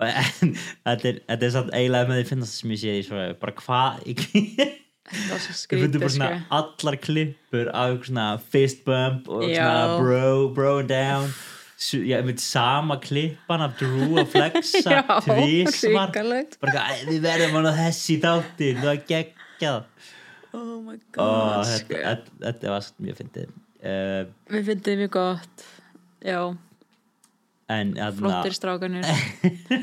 [0.01, 0.53] En
[0.85, 4.03] þetta er, þetta er satt eiginlega með því finnast sem ég sé því bara hvað
[5.07, 6.15] við fundum bara sko.
[6.17, 9.61] svona allar klippur af svona fist bump og Já.
[9.63, 11.29] svona bro, bro down
[11.77, 17.69] ég veit sama klippan af Drew og Flexa tvísvar hrikalegt bara eitthvað, "Æ, við verðum
[17.69, 19.83] á þessi þáttin það var geggjað
[20.57, 22.71] oh my god þetta, sko.
[22.73, 23.51] var mjög fyndið
[23.83, 25.67] uh, við þið mjög gott
[26.25, 26.39] já,
[27.67, 29.03] flottir strákanir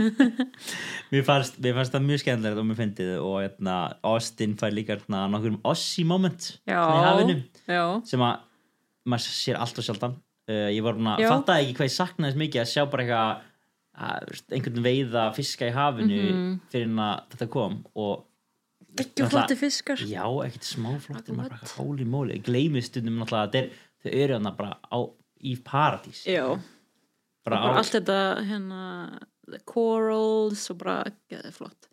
[1.12, 3.74] mér fannst, mér fannst það mjög skemmtilegt og mér fyndið og hérna,
[4.08, 7.36] Austin fær líka hérna, nokkur Ossi moment já, svona hafinu
[8.08, 8.44] sem að
[9.04, 11.28] maður sér allt og sjaldan uh, ég var Já.
[11.28, 15.74] fatta ekki hvað ég saknaði þess mikið að sjá bara eitthvað einhvern veiða fiska í
[15.76, 16.54] hafinu Mhm.
[16.72, 18.24] fyrir en að þetta kom og
[18.98, 21.38] ekki flotti fiskar já, ekkert smá flottir What?
[21.38, 23.68] maður bara hóli móli, gleymið stundum náttúrulega
[24.04, 24.98] þau eru hann bara á,
[25.44, 26.46] í paradís já,
[27.44, 28.80] bara, bara á, allt þetta hérna
[29.50, 31.88] the corals og bara geði flott.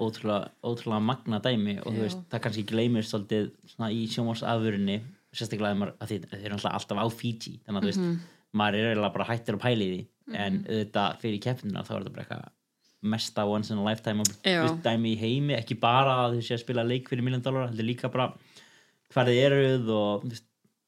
[0.00, 2.04] Ótrúlega, ótrúlega magna dæmi og þú Já.
[2.06, 3.50] veist, það kannski gleymir svolítið
[3.92, 5.00] í sjónvarsafurinu
[5.36, 8.24] sérstaklega að maður, að þið, þeir eru alltaf á Fiji þannig að þú veist,
[8.56, 10.00] maður er eiginlega bara hættir að pæli því.
[10.40, 12.48] En auðvitað fyrir keppnina þá er þetta bara eitthvað
[13.10, 14.62] mesta once in a lifetime þú Já.
[14.64, 17.70] veist, dæmi í heimi, ekki bara að þau sé að spila leik fyrir miljón dólar,
[17.70, 18.30] heldur líka bara
[19.12, 20.40] hvað þið eruð og þú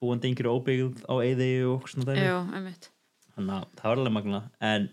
[0.03, 2.27] búandi einhverju óbyggð á eyði og svona dæmi.
[2.27, 2.91] Já, einmitt
[3.37, 4.43] þannig að það var alveg magna
[4.73, 4.89] en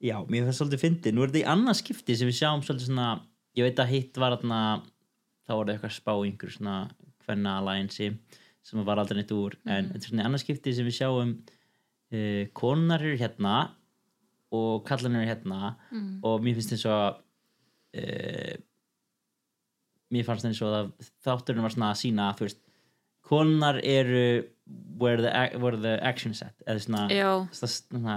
[0.00, 1.14] já, mér finnst svolítið fyndið.
[1.16, 3.08] Nú er þetta í annað skipti sem við sjáum svolítið svona
[3.58, 4.60] ég veit að hitt var þarna
[5.44, 6.76] þá var það eitthvað spá í einhverju svona
[7.26, 8.08] hvenna alliance
[8.70, 9.56] sem var aldrei neitt úr.
[9.66, 13.58] En þetta er svona í annað skipti sem við sjáum uh, konar eru hérna
[14.56, 15.74] og kallan eru hérna.
[16.26, 17.20] Og mér finnst og að
[18.00, 18.56] uh,
[20.10, 20.90] mér fannst eins og að
[21.24, 22.62] þátturinn var svona að sína þú veist,
[23.30, 24.24] konar eru
[25.00, 28.16] where the, where the action is at eða svona, já, svona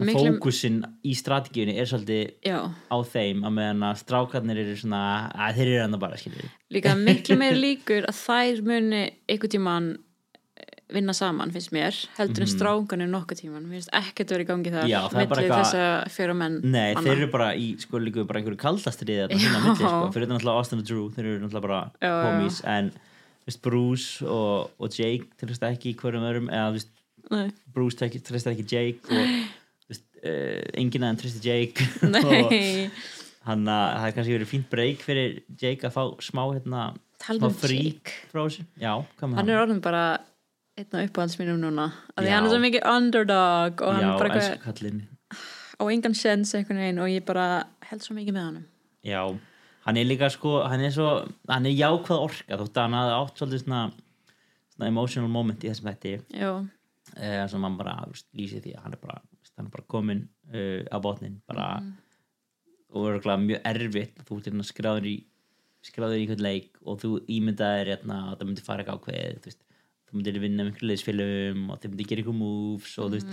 [0.00, 4.76] er miklu- fókusin í strategíunni er svolítið já, á þeim að meðan að strákarnir eru
[4.78, 5.00] svona
[5.34, 9.90] að þeir eru hann bara skilur líka miklu meir líkur að þær muni einhvern tímann
[10.90, 12.54] vinna saman finnst mér, heldur en mm.
[12.56, 14.90] strákanir nokkuð tíman, mér finnst ekkert verið í gangi þar Mhm.
[14.90, 17.04] Já, það er bara milli eitthvað- þessa fjóra menn Nei, manna.
[17.06, 20.26] þeir eru bara í, sko, líka bara einhverju kaldastriði þetta hérna á milli, sko, fyrir
[20.26, 22.24] þetta náttúrulega Austin og Drew þeir eru náttúrulega bara Já, já.
[22.26, 23.09] homies en, þú
[23.50, 26.92] veist, Bruce og, og Jake treysta ekki í hverjum öðrum eða, veist,
[27.74, 29.34] Bruce treysta ekki Jake og,
[29.90, 31.90] veist, uh, enginn aðeins treysta Jake.
[33.40, 36.88] Og hann að það er kannski verið fínt break fyrir Jake að fá smá, hérna,
[37.24, 38.16] smá um frí Jake.
[38.32, 40.02] frá þessu hann er orðin bara
[40.78, 44.10] einn af uppáhalds mínum núna af því hann er svo mikið underdog og hann Já,
[44.20, 44.42] bara
[45.80, 47.46] á engan sens einhvern veginn og ég bara
[47.88, 48.60] held svo mikið með hann
[49.08, 49.22] Já,
[49.86, 51.08] hann er líka sko hann er svo,
[51.48, 53.82] hann er jákvæð orka þótt að hann hafði átt svolítið svona,
[54.74, 56.14] svona emotional moment í þessum þætti.
[56.36, 56.52] Já,
[57.16, 59.90] eh, sem hann bara þú lýsir því að hann er bara, þú hann er bara
[59.94, 60.22] komin
[60.54, 61.66] uh, á botnin bara
[62.90, 65.16] og er mjög erfitt þú ert hérna skráður í
[65.86, 69.50] skráður í einhvern leik og þú ímyndaðir hérna að það myndi fara eitthvað ákveð þú,
[69.50, 69.62] veist,
[70.08, 73.30] þú myndir vinna með einhverju leisfélögum og þau myndir gera eitthvað moves og þú veist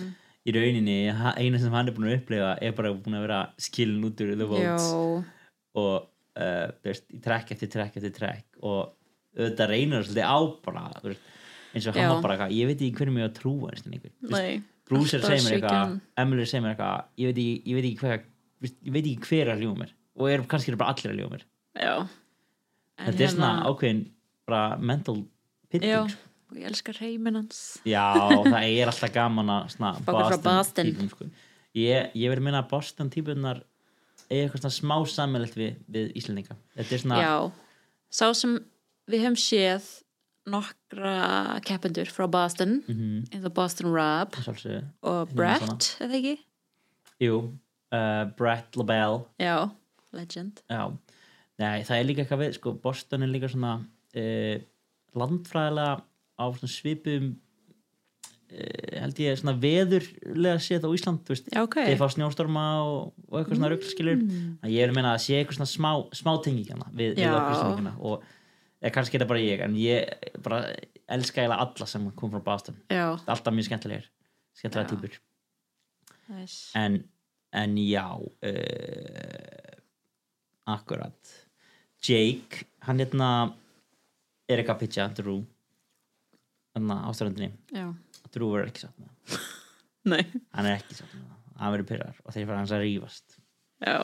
[0.48, 4.06] í rauninni, eina sem hann er búin að upplifa er bara búin að vera skilin
[4.08, 4.86] út úr the votes
[5.78, 8.94] og uh, veist, trekk eftir trekk eftir trekk og
[9.38, 11.30] auðvitað reynir það svolítið á bara veist,
[11.74, 13.92] eins og hann var bara eitthvað, ég veit ekki hvernig mig að trúa eins og
[13.92, 17.08] einhver Þú veist, nei Bruce er að Alltaf segja mér eitthvað að segja mér eitthvað
[17.20, 18.22] ég veit ekki, ég veit ekki hver
[18.68, 21.20] ég veit ekki hver er að ljúga mér og er, kannski er bara allir að
[21.22, 21.44] ljúga mér
[21.78, 24.02] þetta er svona hérna- ákveðin
[24.48, 25.18] bara mental
[25.72, 26.24] pitting sko.
[26.48, 28.06] og ég elskar heiminn hans já,
[28.52, 29.68] það er alltaf gaman að
[30.08, 30.92] Boston.
[30.92, 31.30] típum, sko.
[31.78, 33.62] ég, ég vil minna að Boston típunar
[34.30, 37.52] er eitthvað smá sammeðlegt við, við er svona já,
[38.12, 38.58] sá sem
[39.08, 39.88] við höfum séð
[40.48, 43.28] nokkra keppendur frá Boston Mhm.
[43.34, 44.36] eins og Boston Rob
[45.04, 46.36] og Brett, eða ekki?
[47.20, 47.38] Jú,
[47.92, 49.26] uh, Brett LaBelle.
[49.40, 49.70] Já,
[50.14, 50.62] legend.
[50.70, 50.92] Já,
[51.60, 53.74] nei, það er líka eitthvað við sko, Boston er líka svona
[54.16, 54.58] uh,
[55.18, 56.02] landfræðilega
[56.38, 57.36] á svona svipum
[58.48, 64.22] held ég svona veðurlega séð á Ísland, þeir fá snjóstorma og, og eitthvað svona rugglskilur
[64.22, 64.54] mm.
[64.72, 68.24] ég er að meina að sé eitthvað svona smá, smá hana við, við okkur og
[68.80, 70.62] eða, kannski er það bara ég, en ég bara
[71.18, 72.80] elska eiginlega alla sem kom frá Boston.
[72.94, 74.08] Alltaf mjög skemmtilegir
[74.58, 74.92] skemmtilega Já.
[74.96, 75.20] típur
[76.32, 76.72] nice.
[76.76, 77.04] en,
[77.52, 79.76] en já uh,
[80.68, 81.36] akkurat.
[82.04, 83.30] Jake, hann hérna
[84.48, 85.44] er ekki að pitcha Drew
[86.78, 87.90] hann á strandinni já,
[88.36, 89.12] Drew verður ekki sátt með.
[89.32, 89.50] Það
[90.14, 90.24] nei.
[90.58, 91.44] Hann er ekki sátt með það.
[91.58, 93.38] Hann verður pyrrar og þeir fara hans að rífast.
[93.78, 93.98] Já,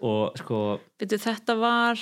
[0.00, 0.58] og sko,
[1.00, 2.00] byrju þetta var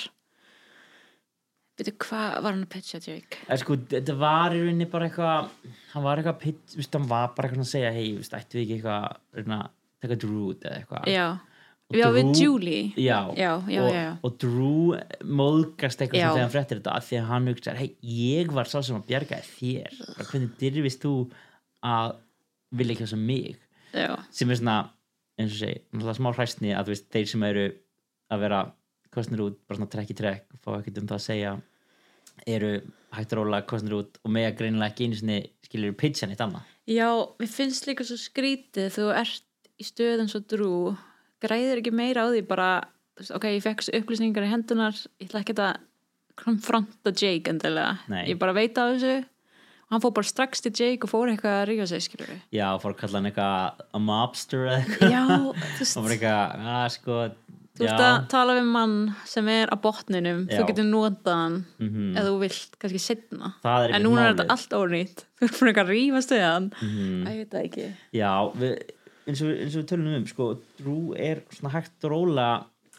[1.79, 5.49] byrju hvað var hann að pitcha Jake er, sko þetta var í rauninni bara eitthvað
[5.93, 8.63] hann var eitthvað að pitch, veist, hann var bara eitthvað að segja hei, ættu við
[8.65, 9.59] ekki eitthvað reyna,
[10.03, 11.09] taka Drew út eða eitthvað?
[11.11, 11.25] Já,
[11.89, 12.93] Já við Drew- Julie.
[13.01, 14.09] Já, já, já, og, já, já.
[14.23, 14.93] og Drew
[15.25, 16.27] móðgast eitthvað Já.
[16.27, 18.95] sem þegar hann fréttir þetta af því að hann hugsa, hei, ég var sá sem
[18.99, 19.95] að bjarga þér,
[20.29, 21.13] hvernig dyrfist þú
[21.89, 22.11] að
[22.77, 23.57] vilja ekki þess að mig?
[23.97, 24.77] Já, sem er svona,
[25.39, 27.65] eins og segi smá hræstni að þú veist, þeir sem eru
[28.29, 28.61] að vera
[29.09, 31.55] kostnir út, bara svona trekk í trekk fá ekkert um það að segja
[32.45, 32.73] eru
[33.17, 36.43] hægt að róla kostnir út og með að greinilega ekki einu sinni skilur pitchan eitt
[36.45, 36.69] annað.
[36.85, 37.09] Já,
[37.41, 39.43] mér finnst líka svo skrítið þú ert
[39.81, 40.71] í stöðum svo drú
[41.43, 42.69] græðir ekki meira á því bara
[43.19, 45.77] veist, ok, ég fekk upplýsningar í hendunar ég ætla ekki að
[46.39, 48.23] konfronta Jake endilega, Nei.
[48.31, 49.17] ég bara veit á þessu.
[49.89, 52.41] Og hann fór bara strax til Jake og fór eitthvað að rífa sig, skilur við
[52.59, 55.13] já, fór að kalla hann eitthvað a mobster eða eitthvað.
[55.15, 55.23] Já,
[55.79, 55.95] þú veist.
[55.99, 57.21] Bara eitthvað, að sko
[57.79, 58.93] Þú ert að tala við mann
[59.29, 60.57] sem er á botninum, Já.
[60.59, 62.07] þú getur notað hann Mhm.
[62.19, 65.23] ef þú vilt kannski setna er en núna er þetta allt ónýtt.
[65.39, 66.67] Þú ert fyrir eitthvað að rífast við hann.
[66.83, 67.21] Mhm.
[67.23, 67.85] Æ, ég veit það ekki.
[68.19, 68.73] Já, við,
[69.29, 72.49] eins, og, eins og við tölum um sko, Drew er svona hægt og róla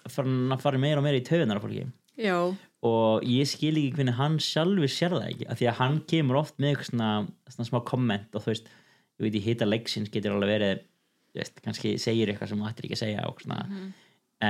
[0.09, 1.87] farin að fara meira og meira í
[2.21, 2.53] Já,
[2.85, 6.39] og ég skil ekki hvernig hann sjálfur sér það ekki, af því að hann kemur
[6.41, 7.11] oft með eitthvað svona,
[7.53, 8.71] svona smá komment og þú veist,
[9.21, 10.83] ég veit, í hita leiksins getur alveg verið,
[11.31, 13.61] þú veist, kannski segir eitthvað sem hann ættir ekki að segja og svona.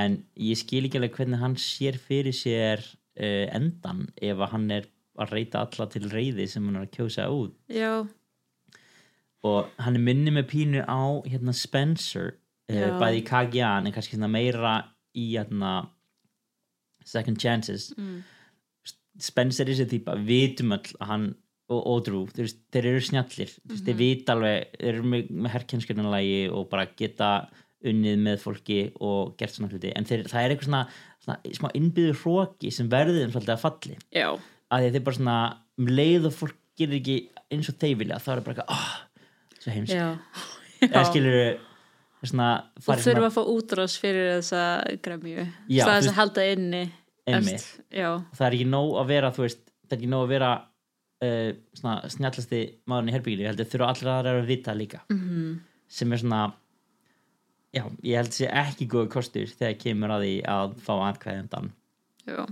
[0.01, 4.67] En ég skil ekki alveg hvernig hann sér fyrir sér uh, endan ef að hann
[4.79, 4.87] er
[5.19, 7.55] að reyta alla til reyði sem hann er að kjósa út.
[7.71, 8.07] Já,
[9.47, 12.35] og hann er minni með pínu á hérna Spencer
[12.71, 14.75] uh, bæði í Kagian en kannski meira
[15.17, 15.89] í hérna
[17.05, 17.89] Second Chances.
[17.97, 18.21] Mm.
[19.21, 21.31] Spencer er þessi við vitum að hann
[21.71, 23.83] og, og Drew, þeir, þeir eru snjallir mm -hmm.
[23.85, 27.31] þeir vita alveg, þeir eru með, með herkjönskjörnulagi og bara geta
[27.87, 29.91] unnið með fólki og gert svona hluti.
[29.95, 30.81] En þeir, það er eitthvað svona,
[31.23, 33.95] svona smá innbyður hróki sem verður þeim svolítið að falli.
[34.13, 34.27] Já,
[34.69, 35.37] að þeir bara svona
[35.81, 37.17] um leið og fólk gerir ekki
[37.51, 38.91] eins og þeir vilja þá er það bara eitthvað, oh,
[39.61, 40.07] svo heimsk já,
[40.87, 41.37] eða skilur
[42.21, 42.49] svona,
[42.81, 44.63] Þú þurfa að fá útrás fyrir þessa
[45.05, 45.45] gremju.
[45.69, 46.83] Það þess að halda inni.
[47.31, 50.49] Já, það er ekki nóg að vera veist, það er ekki nóg að vera
[51.25, 51.51] uh,
[52.11, 55.03] snjallasti maðurinn í herbygginu, ég held að þurfa allir aðra að vita líka.
[55.09, 55.53] -hmm.
[55.87, 56.41] sem er svona
[57.71, 61.71] já, ég held að sé ekki góð kostur þegar kemur að því að fá aðkvæðendan
[62.27, 62.45] Já.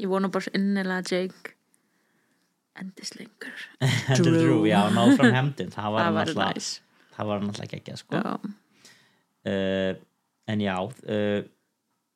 [0.00, 1.56] Ég vona bara innilega Jake
[2.78, 3.56] endist lengur.
[4.16, 4.30] Drew.
[4.30, 6.70] Drew, já, náðu fram hefndin það var náttúrulega næs.
[7.16, 8.20] það var náttúrulega ekki sko.
[8.20, 8.32] Já.
[9.50, 9.92] uh,
[10.50, 11.40] en já uh,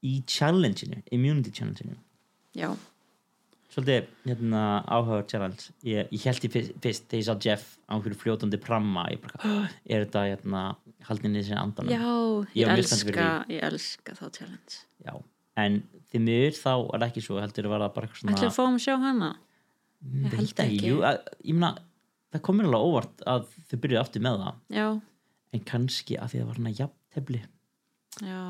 [0.05, 1.97] í challenge-inu immunity challenge-inu
[2.55, 2.69] Já.
[3.73, 7.93] svolítið hérna, áhugaður challenge ég, ég held í fyrst, fyrst þegar ég sá Jeff á
[7.97, 10.65] einhverju fljótandi pramma ég bara, "Oh, er þetta hérna,
[11.09, 12.05] haldinni þessi andanum Já,
[12.55, 14.83] Ég ég mjög elska, ég elska þá challenge.
[15.05, 15.15] Já.
[15.57, 18.79] en því miður þá er ekki svo heldur var það bara eitthvað svona að fáum
[18.79, 19.33] að sjá hana?
[20.13, 20.93] Ég held ekki.
[20.93, 21.73] jú, að, ég meina,
[22.35, 24.63] það komur alveg óvart að þau byrjuði aftur með það.
[24.77, 24.87] Já,
[25.55, 27.43] en kannski að því það var hann að jafntefli.
[28.25, 28.41] Já.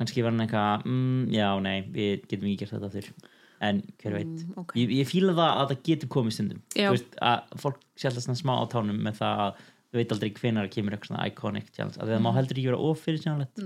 [0.00, 3.36] kannski var hann eitthvað mm, já, nei, við getum ekki gert þetta aftur.
[3.60, 4.30] En hver veit.
[4.30, 4.72] Mm, ok.
[4.80, 6.62] ég, ég fíla það að það getur komið stundum.
[6.78, 9.60] Veist, að fólk sjálf svona smá á tánum með það að
[9.90, 12.00] þú veit aldrei hvenar það kemur eitthvað svona iconic challenge.
[12.00, 13.60] Að það má heldur ekki vera ofyrir sjálflegt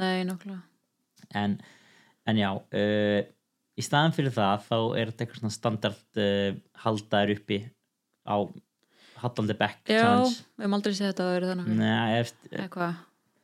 [1.34, 1.56] en,
[2.30, 3.20] en já uh,
[3.74, 7.58] í staðan fyrir það þá er þetta eitthvað svona standard uh, haldaður uppi
[8.28, 8.36] á
[9.24, 11.74] hallandi back Já, challenge við hefum aldrei séð þetta að vera þannig.
[11.80, 12.94] nei, eftir, Eitthvað.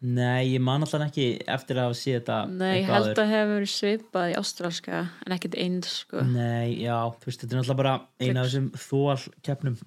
[0.01, 3.67] nei, ég man alltaf ekki eftir að hafa séð þetta Nei, ég held að hefur
[3.75, 6.25] svipað í ástralska en ekkert eins, sko.
[6.27, 9.79] Nei, já, þú veist, þetta er náttúrulega bara eina af þessum þól keppnum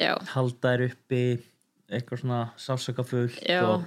[0.00, 1.22] Já, haldaður uppi
[1.90, 3.84] eitthvað svona sásökafullt já, og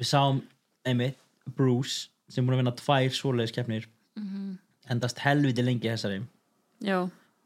[0.00, 0.40] við sáum
[0.88, 1.18] einmitt
[1.56, 4.41] Bruce sem búin að vinna tvær svoleiðis keppnir Mhm.
[4.92, 6.22] Endast helviti lengi þessari.
[6.82, 6.98] Já,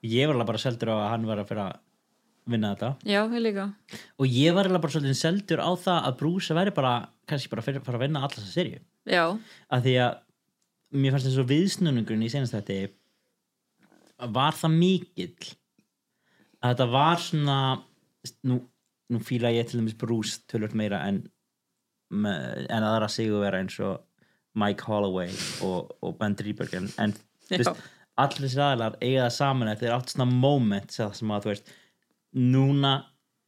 [0.06, 1.78] ég var alveg bara seldur á að hann var að fyrir að
[2.46, 2.90] vinna þetta.
[3.10, 3.64] Já, ég líka.
[4.18, 6.94] og ég var alveg bara svolítið seldur á það að Bruce væri bara,
[7.26, 9.24] kannski bara fyrir, fyrir að vinna alla þessa serju Já,
[9.72, 10.12] að því að
[10.96, 15.50] mér fannst þess að viðsnunungurinn í senast þetta var það mikill.
[16.62, 17.58] Að þetta var svona
[18.48, 18.60] nú,
[19.12, 21.24] nú fíla ég til dæmis Bruce tölvöld meira en
[22.10, 24.02] en aðra sigur vera eins og
[24.56, 25.32] Mike Holloway
[25.66, 27.14] og, og Ben Drieberg en, en
[27.50, 31.72] allir þessi aðlar eiga það saman eftir átt svona moment sem að þú veist
[32.36, 32.94] núna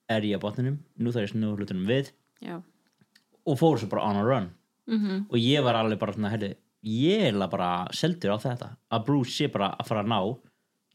[0.09, 2.13] er ég á botninum nú þarf ég snúið hlutunum við
[2.45, 2.61] já,
[3.49, 4.51] og fóru svo bara on a run.
[4.89, 9.05] Mhm, og ég var alveg bara svona herri, ég er bara seldur á þetta að
[9.05, 10.21] Bruce sé bara að fara að ná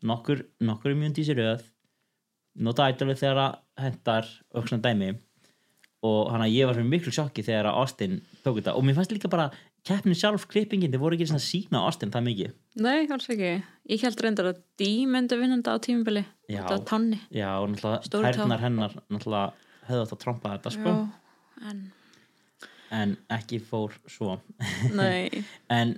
[0.03, 1.63] nokkur, nokkur mjönd í sér öð
[2.55, 5.13] nota ætluleg þegar að hendar svona dæmi.
[6.03, 8.75] Og hann að ég var fyrir miklu sjokki þegar að Austin tók þetta.
[8.75, 9.51] Og mér fannst líka bara
[9.87, 13.51] keppnin sjálf klippingin, þeir voru ekki svona sína Austin það mikið nei, alls ekki.
[13.91, 16.23] Ég held reyndar að Dee myndi vinnanda á tímubili.
[16.47, 17.19] Þetta tanni.
[17.33, 19.51] já og náttúrulega tærnar hennar náttúrulega
[19.87, 21.83] hefði átt að trompa þetta sko Já, en,
[22.95, 24.39] en ekki fór svo
[25.79, 25.95] en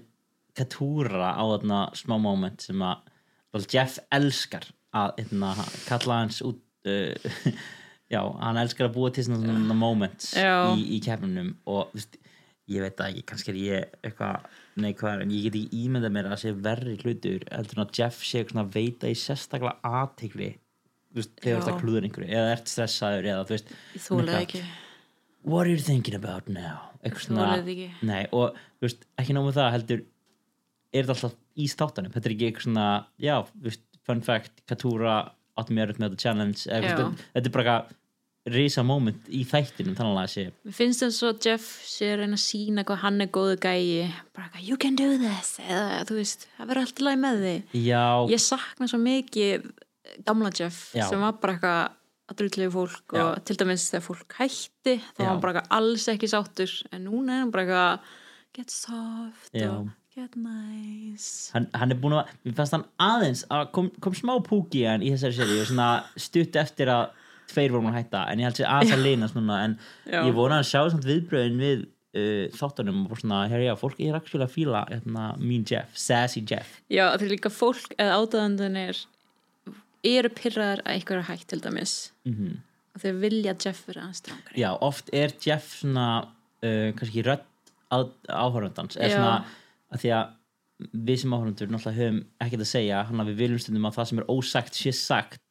[0.55, 3.09] Katúra á þarna smá moment sem að
[3.53, 5.51] well, Jeff elskar að eitna,
[5.89, 7.49] kalla hans út uh,
[8.13, 10.71] já, hann elskar að búa til svona, moments Já.
[10.75, 12.19] í, í keppnunum og þú veist,
[12.71, 14.47] ég veit að ekki, kannski er ég eitthvað
[14.81, 18.23] neikvæður, en ég get ekki ímyndað mér að sé verri hlutur heldur en að Jeff
[18.25, 20.49] sé eitthvað svona veita í sérstaklega aðtegli
[21.15, 21.59] þú þegar Já.
[21.59, 23.71] þú ert að klúður einhverju eða ert stressaður eða þú veist
[24.07, 24.65] þólaði eitthvað, ekki.
[25.45, 27.87] what are you thinking about now svona Þolið ekki.
[28.09, 30.01] Nei, og þú veist, ekki nóg með það heldur
[30.95, 32.87] er þetta alltaf í státtanum þetta er ekki eitthvað svona,
[33.21, 35.19] já, þú veist fun fact, Katúra
[35.55, 38.01] átti mér með þetta challenge eða, þú veist, þetta er bara eitthvað
[38.53, 40.43] risa moment í þættinum þannig að sé.
[40.67, 44.05] Mér finnst eins og Jeff sé að reyna að sína hvað hann er góðu gæi.
[44.35, 45.55] Bara eitthvað, you can do this.
[45.65, 47.75] Eða þú veist, það verður alltaf læg með þig.
[47.87, 48.03] Já,
[48.35, 49.69] ég sakna svo mikið
[50.27, 51.07] gamla Jeff Já.
[51.09, 51.81] sem var bara eitthvað
[52.25, 55.29] að drullegu fólk og til dæmis þegar fólk hætti þá var Já.
[55.29, 56.77] hann bara eitthvað alls ekki sáttur.
[56.93, 58.15] En núna er hann bara eitthvað
[58.55, 59.69] get soft Já.
[59.73, 61.51] og get nice.
[61.53, 65.13] Hann, hann er búin að mér fannst hann aðeins að kom, kom smá púki í
[65.15, 68.69] þessari seri og svona stutt eftir að tveir vorum að hætta en ég held sér
[68.71, 70.21] aðeins að leynast núna en Já.
[70.21, 73.99] ég vona að sjá samt viðbröðin við uh, þáttunum og bara svona, herri já, fólk
[74.03, 76.79] er actually að fíla hérna, mín Jeff, sassy Jeff.
[76.91, 79.03] Já, er líka fólk eða átöðandunir
[80.05, 81.95] eru pyrraðar að eitthvað er hægt til dæmis.
[82.29, 82.55] Mhm.
[82.95, 84.55] Og þau vilja Jeff vera strangari.
[84.61, 86.07] Já, oft er Jeff svona
[86.63, 87.43] uh, kannski rödd
[87.91, 89.15] áhörundans eða Já.
[89.19, 89.35] svona
[89.93, 90.33] að því að
[91.05, 94.07] við sem áhörundur náttúrulega höfum ekkert að segja hann að við viljum stundum að það
[94.09, 95.41] sem er ósagt sé sagt.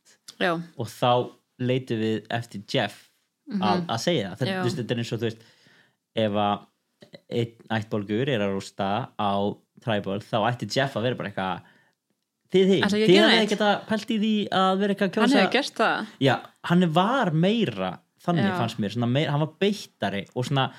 [0.40, 1.10] Já, og þá
[1.58, 3.10] leitum við eftir Jeff
[3.60, 5.44] að, að segja það þetta, veist, þetta er eins og þú veist
[6.24, 6.64] ef að
[7.38, 9.32] einn ættbólgur er að rústa á
[9.84, 11.72] træból þá ætti Jeff að vera bara eitthvað
[12.54, 13.42] þið þið, að þið neitt?
[13.42, 16.34] ekkert að pælt í því að vera eitthvað að hann kjósa hefur gert það já,
[16.70, 17.90] hann var meira
[18.24, 18.54] þannig Já.
[18.56, 20.70] fannst mér, meira, hann var beittari og svona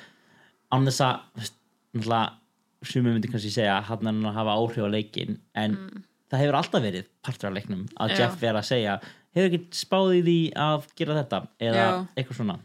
[0.74, 1.46] án þess að
[1.96, 2.24] náttúrulega
[2.86, 5.78] sumum myndi kannski segja hann að hafa áhrif á leikin en
[6.32, 8.16] það hefur alltaf verið partur af leiknum að Mm.
[8.16, 8.20] Já.
[8.24, 8.96] Jeff er að segja
[9.36, 11.90] hefur ekki spáð í því að gera þetta eða Já.
[12.16, 12.58] eitthvað svona?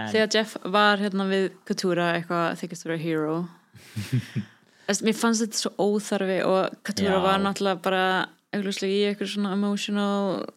[0.00, 3.34] En, þegar Jeff var hérna við Coutura eitthvað þykist vera hero.
[4.90, 7.24] Þess, mér fannst þetta svo óþarfi og Coutura Já.
[7.26, 8.04] var náttúrulega bara
[8.56, 10.48] augljóslega í eitthvað svona emotional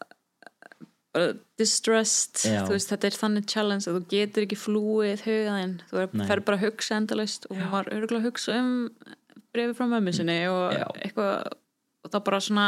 [1.14, 2.40] bara distressed.
[2.42, 2.64] Já.
[2.66, 6.42] þú veist, þetta er þannig challenge að þú getur ekki flúið hugaðinn þú er, fer
[6.48, 8.72] bara að hugsa endalaust og hún var örgulega að hugsa um
[9.54, 10.74] brefi frá mömmu sinni og
[11.04, 11.52] eitthvað
[12.04, 12.66] og það bara svona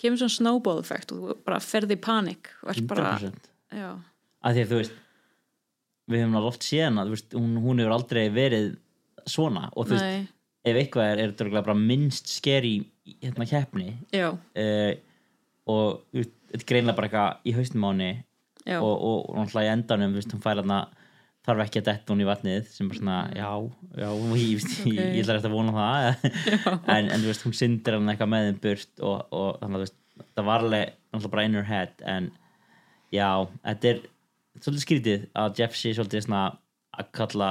[0.00, 3.90] kemur svona snowball effect og þú bara ferði í panik og ert bara, 100% já,
[4.46, 5.02] að því að þú veist
[6.06, 8.68] við höfum alveg oft séð hana veist, hún, hún hefur aldrei verið
[9.26, 10.30] svona og þú veist,
[10.66, 12.76] ef eitthvað er, er þetta bara minnst sker í
[13.22, 13.92] hérna keppni.
[14.14, 14.94] Uh,
[15.70, 18.10] og þetta er greinlega bara eitthvað í haustum á henni
[18.66, 18.78] já.
[18.78, 20.80] og, og, og náttúrulega í endanum þú veist, hún fær hana
[21.46, 23.50] þarf ekki að detta hún í vatnið sem bara svona, já,
[24.00, 24.90] já ég, okay.
[24.96, 26.26] ég, ég ætla eftir að vona það.
[26.96, 29.78] En, en þú veist, hún syndir hann eitthvað með þeim burt og, og þannig að
[29.78, 30.02] þú veist
[30.36, 32.28] það var alveg bara in her head en
[33.14, 33.28] já,
[33.62, 34.02] þetta er
[34.60, 36.44] svolítið skrítið að Jeff sé svolítið svona
[36.96, 37.50] að kalla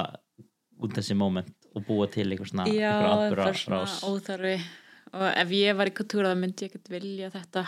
[0.82, 4.56] út þessi moment og búa til eitthvað svona Já, það er svona óþarfi.
[5.16, 7.62] Og ef ég var í kultúra það myndi ég ekkert vilja þetta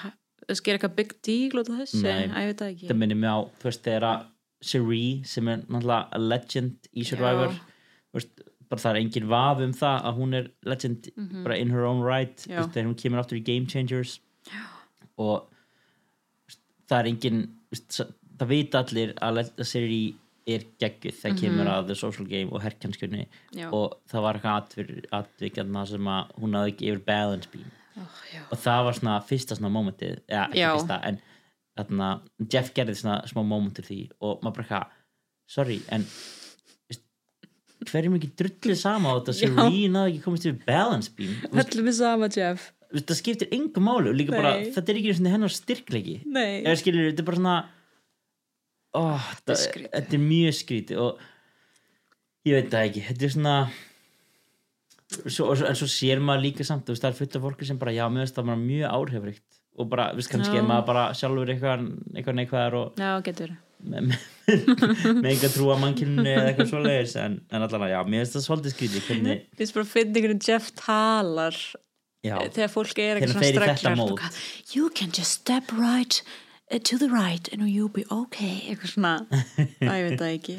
[0.49, 2.03] þess gera eitthvað big deal út af þessu.
[2.05, 2.27] Nei.
[2.29, 2.87] Æ, ég veit það ekki.
[2.89, 4.27] Þetta minnir mig á, þú veist, þegar að
[4.65, 7.55] Cherie sem er náttúrulega a legend í Survivor.
[8.17, 11.11] Veist, bara það er engin vaf um það að hún er legend
[11.45, 14.19] bara in her own right veist, þegar hún kemur áttur í Game Changers.
[14.49, 14.65] Já.
[15.19, 15.49] og
[16.49, 17.45] veist, það er engin
[18.39, 20.17] það vita allir að Cherie
[20.49, 23.27] er geggjuð þegar kemur að The Social Game og herkjanskunni.
[23.53, 23.69] Já.
[23.69, 27.75] og það var eitthvað atvikjarna sem að hún hafði ekki yfir balance beam.
[27.99, 28.19] Oh,
[28.53, 31.19] og það var svona fyrsta svona momentið ja, ekki fyrsta, en
[31.79, 32.09] þarna,
[32.53, 34.99] Jeff gerði svona smá momentið því og maður bara eitthvað,
[35.49, 36.05] sorry en
[37.89, 39.65] hverjum ekki drullið sama á þetta sem Já.
[39.69, 41.35] Rín hafði ekki komist yfir balance beam?
[41.53, 42.69] Öllum er sama Jeff.
[42.99, 44.71] það skiptir engu máli og líka bara, Nei.
[44.75, 46.15] þetta er ekki hennar styrkleiki.
[46.25, 47.57] Nei, eða skilur, þetta er bara svona
[48.97, 51.23] ó, þetta, er þetta er mjög skrítið og
[52.49, 53.57] ég veit það ekki, þetta er svona
[55.29, 58.05] svo, en svo sér maður líka samt það er fullt af fólki sem bara, já,
[58.09, 62.39] mér finnst það bara mjög áhrifrikt og bara, við kannski maður bara sjálfur eitthvað, eitthvað
[62.41, 63.53] neikvæðar og já, getur.
[63.79, 64.25] með, með,
[65.23, 68.47] með eitthvað trúa mannkynnu eða eitthvað svoleiðis en, en allan að, já, mér finnst það
[68.49, 71.61] svolítið skrítið hvernig, Ég finnst bara að finna einhvern Jeff talar
[72.27, 74.43] já, þegar fólk er eitthvað svona hvað,
[74.75, 76.23] You can just step right
[76.71, 78.65] uh, to the right and you'll be okay.
[78.69, 79.15] Eitthvað svona,
[79.91, 80.59] Æ, ég veit það ekki.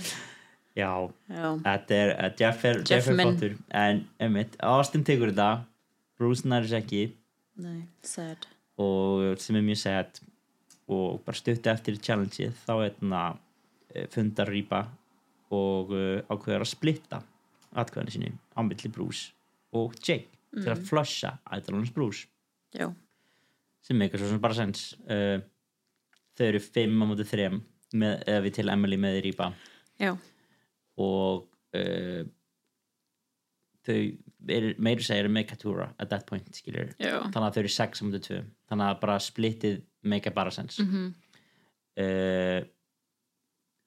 [0.80, 0.92] Já.
[1.28, 3.58] Já, Þetta er, uh, Jeff er, Jeff er flottur.
[3.76, 5.66] En, einmitt, Austin tekur þetta.
[6.20, 7.10] Bruce næris ekki.
[7.60, 8.48] Nei, sad
[8.80, 10.22] og sem er mjög sad
[10.90, 13.24] og bara stutti eftir challengeið þá hérna
[13.94, 14.86] eh, fundar Rýpa
[15.54, 17.20] og uh, ákveður að splitta
[17.80, 19.32] atkvæðinu sinni á milli Bruce
[19.74, 22.28] og Jake til að flusha ætlunars Bruce.
[22.74, 22.90] Já,
[23.86, 24.84] sem eitthvað svo sem bara sens.
[25.10, 25.42] Uh,
[26.38, 27.60] þau eru fimm á móti þrem
[27.98, 29.50] með, eða við til Emily með Rýpa.
[31.02, 31.46] Og
[31.78, 32.22] uh,
[33.86, 34.00] þau
[34.40, 37.20] meiri segir með Katura at that point skilur já.
[37.28, 40.80] Þannig að þau eru 6 á mútið 2 þannig að bara splittið make bara sens
[40.80, 40.92] mm.
[40.92, 41.10] -hmm.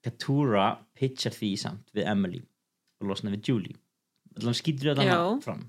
[0.02, 0.66] Katura
[0.98, 2.42] pitchar því samt við Emily
[3.00, 3.76] og losna við Julie.
[4.36, 5.20] Þannig skýtur þetta Já.
[5.44, 5.62] fram.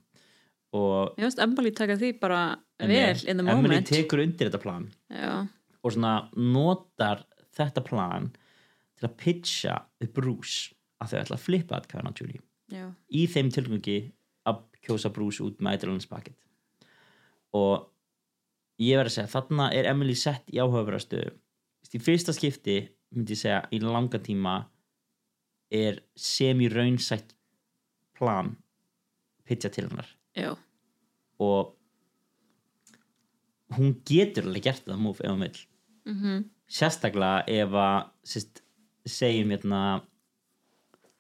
[0.74, 3.88] Og Ég veist Emily taka því bara vel in the Emily moment.
[3.88, 4.88] tekur undir þetta plan.
[5.10, 5.46] Já,
[5.84, 8.32] og svona notar þetta plan
[8.98, 10.74] til að pitcha við Bruce
[11.04, 12.42] að þau ætla að flippa atkvæðan á Julie.
[12.74, 14.12] Já, í þeim tilgangi að
[14.84, 16.38] kjósa Bruce út með Idolans paket
[17.54, 17.90] og
[18.82, 21.24] ég verð að segja þarna er Emily sett í áhugaverðastu
[21.94, 22.80] í fyrsta skipti
[23.14, 24.58] myndi ég segja í langa tíma
[25.74, 27.34] er semi-raunsætt
[28.18, 28.54] plan
[29.48, 30.08] pitcha til hennar.
[30.38, 30.54] Já,
[31.42, 31.74] og
[33.76, 35.62] hún getur alveg gert það múf ef hún vill.
[36.06, 38.62] Mhm, sérstaklega ef að sérst,
[39.06, 39.82] segjum hérna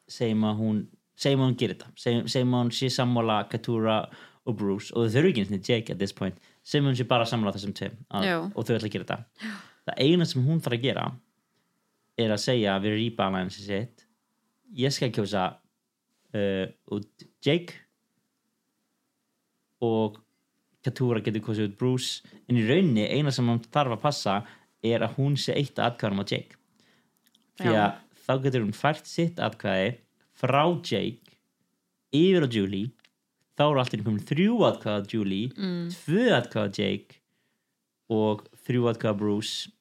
[0.07, 0.79] segjum að hún
[1.19, 1.91] segjum að hún gerir þetta.
[2.03, 3.97] Segjum, segjum að hún sé sammála Katura
[4.43, 6.39] og Bruce og þau þurfi ekki eins og Jake at this point.
[6.63, 8.39] Segjum að hún sé bara sammála þessum tveim Já.
[8.43, 9.53] og þau ætla að gera þetta.
[9.83, 11.05] Það eina sem hún þarf að gera
[12.23, 14.03] er að segja við rýpa alveg sitt
[14.77, 15.47] ég skal kjósa
[16.33, 17.79] uh, út Jake
[19.83, 20.19] og
[20.83, 22.33] Katura getur kosið út Bruce.
[22.51, 24.39] En í rauninni eina sem hann þarf að passa
[24.83, 26.57] er að hún sé eitt atkvæðum á Jake.
[27.61, 27.83] Því Já.
[27.85, 29.93] að þá getur hún fært sitt atkvæði
[30.37, 31.37] frá Jake
[32.13, 32.91] yfir á Julie.
[33.53, 35.89] Þá eru allir komin þrjú atkvæða á Julie mm.
[35.93, 37.19] tvö atkvæða á Jake
[38.13, 39.73] og þrjú atkvæða Bruce.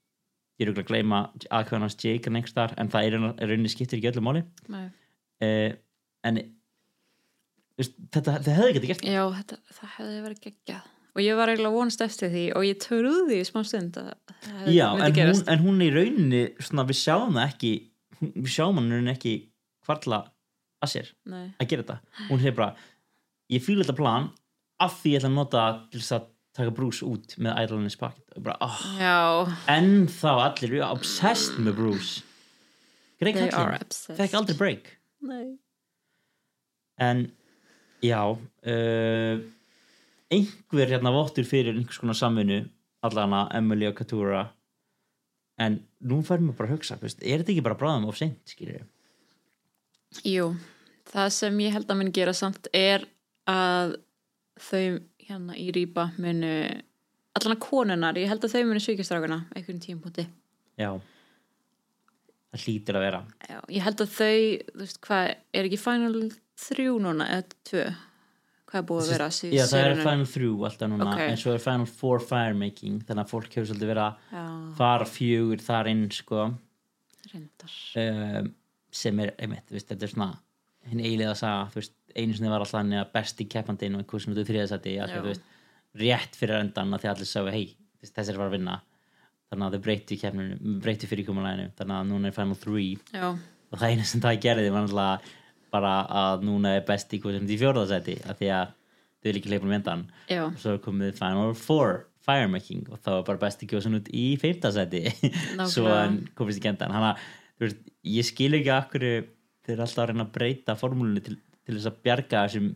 [0.61, 3.73] Ég er auðvitað að gleyma atkvæðan hans Jake en einhver þar en það er rauninni
[3.73, 4.45] skiptir ekki öllu máli.
[5.43, 5.73] Uh,
[6.29, 6.43] en
[7.81, 9.07] þetta, það hefði getið gert.
[9.09, 10.91] Já, þetta, það hefði verið geggjað.
[11.13, 12.79] Og ég var eiginlega vonast eftir því og ég
[13.29, 15.49] því í smá stund að það já, myndi en hún, gerast.
[15.53, 17.73] en hún í rauninni svona, við sjáum það ekki
[18.23, 19.35] við sjáum hann ekki
[19.85, 20.23] kvarla
[20.83, 21.47] að sér Nei.
[21.59, 22.19] að gera þetta.
[22.29, 22.87] Hún hefur bara,
[23.53, 24.29] ég fíla þetta plan
[24.83, 26.29] af því ég ætla að nota til þess að
[26.59, 29.21] taka Bruce út með Idleness Pocket og bara, oh, Já,
[29.73, 32.25] en þá allir eru obsessed með Bruce.
[33.23, 34.17] Greg obsessed.
[34.19, 34.91] fekk aldrei break.
[35.23, 35.59] Nei.
[36.99, 37.29] en
[38.03, 39.37] já uh,
[40.35, 42.65] einhver hérna vottur fyrir einhvers konar samvinnu
[43.07, 44.49] allana Emily og Katura.
[45.63, 48.41] En nú færum við bara að hugsa veist, er þetta ekki bara bráðum of seint
[48.51, 48.83] skilur
[50.27, 50.51] Jú,
[51.11, 53.07] það sem ég held að mun gera samt er
[53.51, 53.97] að
[54.63, 54.85] þau
[55.23, 56.53] hérna í Rýpa munu
[57.33, 60.27] allan að konunar, ég held að þau munu svíkjastrákuna einhvern tímpúti
[60.79, 60.93] já.
[62.53, 63.19] Það hlýtur að vera.
[63.49, 64.41] Já, ég held að þau,
[64.77, 66.17] þú veist hvað er ekki Final
[66.69, 67.85] 3 núna eða 2
[68.73, 71.23] hvað er búið að vera síð já það er Final 3 alltaf núna Ok.
[71.31, 75.65] en svo er Final 4 Firemaking þannig að fólk hefur svolítið verið að fara fjögur
[75.65, 76.47] þar inn sko.
[77.33, 78.49] Um,
[78.93, 80.31] sem er, einmitt, þetta er svona
[80.91, 84.37] hinn eiginlega að veist, einu sinni var alltaf þannig að besti keppandinn og einhver sem
[84.37, 85.15] þú þriðasætti að Já.
[85.15, 85.47] þú veist,
[86.03, 87.65] rétt fyrir endan að því allir sáu, hei,
[88.03, 88.81] þessi er að vinna.
[89.53, 93.27] Þannig að þau breyti keppninu breyti fyrir komulæðinu, þannig að núna er Final 3 Já,
[93.29, 95.35] og það einu sem það gerði var náttúrulega
[95.73, 98.73] bara að núna er besti hvað sem því fjórðasætti, að því að
[99.23, 103.25] þau er ekki leifum endan já, og svo komið Final 4 Firemaking og þá er
[103.27, 105.05] bara besti kjósun út í feimtasæti
[105.73, 109.07] svo hann komist ekki endan hann að, ég skil ekki akkur
[109.63, 111.37] þeir eru alltaf að reyna að breyta formúlunni til,
[111.67, 112.69] til þess að bjarga þessum,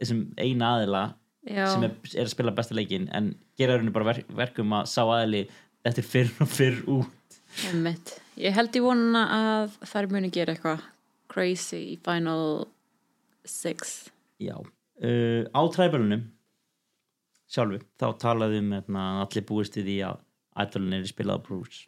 [0.00, 1.04] þessum eina aðila
[1.44, 1.66] já.
[1.72, 5.02] sem er, er að spila besta leikin en gera rauninu bara verk, verkum að sá
[5.04, 5.44] aðili
[5.84, 7.40] er fyrr og fyrr út.
[7.68, 8.16] Einmitt.
[8.40, 10.86] Ég held í vonuna að þær muni gera eitthvað
[11.30, 12.64] crazy í Final
[13.44, 13.92] 6
[14.40, 16.24] já, uh, á træbælunum
[17.50, 20.22] sjálfu, þá talaði um hérna, allir búist við því að
[20.64, 21.84] ætlun er spilað á Bruce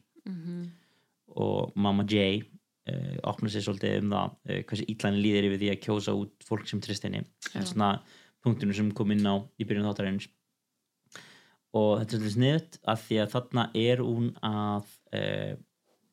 [1.37, 2.45] og Mama J
[2.93, 6.47] uh, opna sér svolítið um það uh, hversu ítlæni líðir yfir því að kjósa út
[6.49, 7.22] fólk sem tristinni
[7.53, 7.91] er svona
[8.45, 10.28] punktunum sem kom inn á í byrjun þáttarins.
[11.76, 15.53] Og þetta er svolítið sniðut af því að þarna er hún að uh,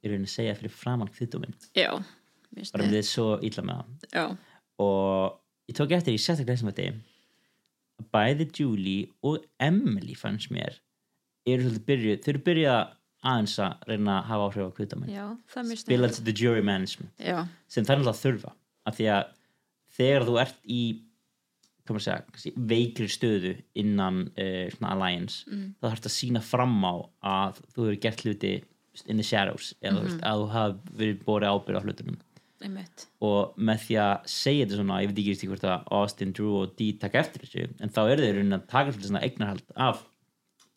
[0.03, 1.55] í rauninni segja fyrir framann kviðdóminn.
[1.78, 4.09] Bara um þið svo ítla með það.
[4.13, 4.26] Já,
[4.84, 6.89] og ég tók eftir í sérstaklega þessum þetta
[8.01, 10.80] að bæði Julie og Emily fannst mér
[11.47, 12.76] eru svolítið byrjuð, þau eru byrjuð
[13.24, 14.71] aðeins að reyna að hafa áhrif á
[15.69, 18.53] mér spila til the jury management Já, sem það er náttúrulega að þurfa
[18.91, 19.24] af því að
[19.97, 20.82] þegar þú ert í
[22.03, 25.74] segja, veikri stöðu innan uh, alliance Mm.
[25.82, 26.93] þá þarfst að sína fram á
[27.24, 28.53] að þú hefur gert hluti
[29.07, 30.05] in the shadows eða Mhm.
[30.05, 32.17] veist, að þú hafi verið borið ábyrð á hlutunum.
[32.63, 33.05] Einmitt.
[33.19, 36.76] Og með því að segja þetta svona, ég veit ekki hvort að Austin, Drew og
[36.78, 40.05] Dee taka eftir þessu en þá eru þeir að taka svona eignarhald af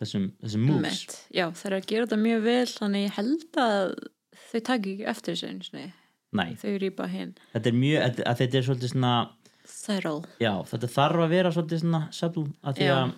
[0.00, 1.04] þessum, þessum moves.
[1.32, 3.94] Já, þær eru að gera þetta mjög vel þannig ég held að
[4.46, 5.50] þau taki ekki eftir þessu
[6.60, 9.12] þau rýpa hinn þetta er mjög, að, þetta er svolítið svona
[9.66, 13.14] Cyril já, þetta þarf að vera svolítið svona subtle, að því að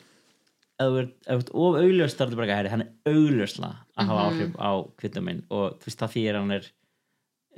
[0.79, 1.15] ef þú ert,
[1.51, 4.29] þú of augljóst þá er þetta bara ekki að hann er augljósla að hafa Mhm.
[4.39, 4.71] áhrif á
[5.01, 6.69] kvittaminn og þú veist það því er hann er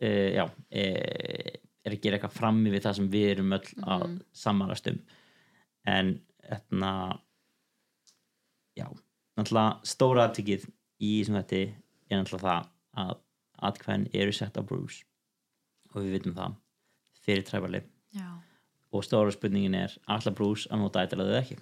[0.01, 1.51] uh, já uh,
[1.85, 4.17] er að gera eitthvað frammi við það sem við erum öll að Mhm.
[4.33, 4.99] samanast um.
[5.87, 6.91] En etna
[8.79, 8.87] já,
[9.41, 10.69] náttúrulega stóra aðtikið
[11.01, 12.71] í sem þetta er náttúrulega það
[13.05, 13.17] að
[13.71, 15.05] atkvæðin eru sett á Bruce
[15.91, 16.57] og við vitum það
[17.21, 17.83] fyrir træfali
[18.17, 18.29] Já,
[18.91, 21.59] og stóra spurningin er allar Bruce að nota eitthvað eða ekki?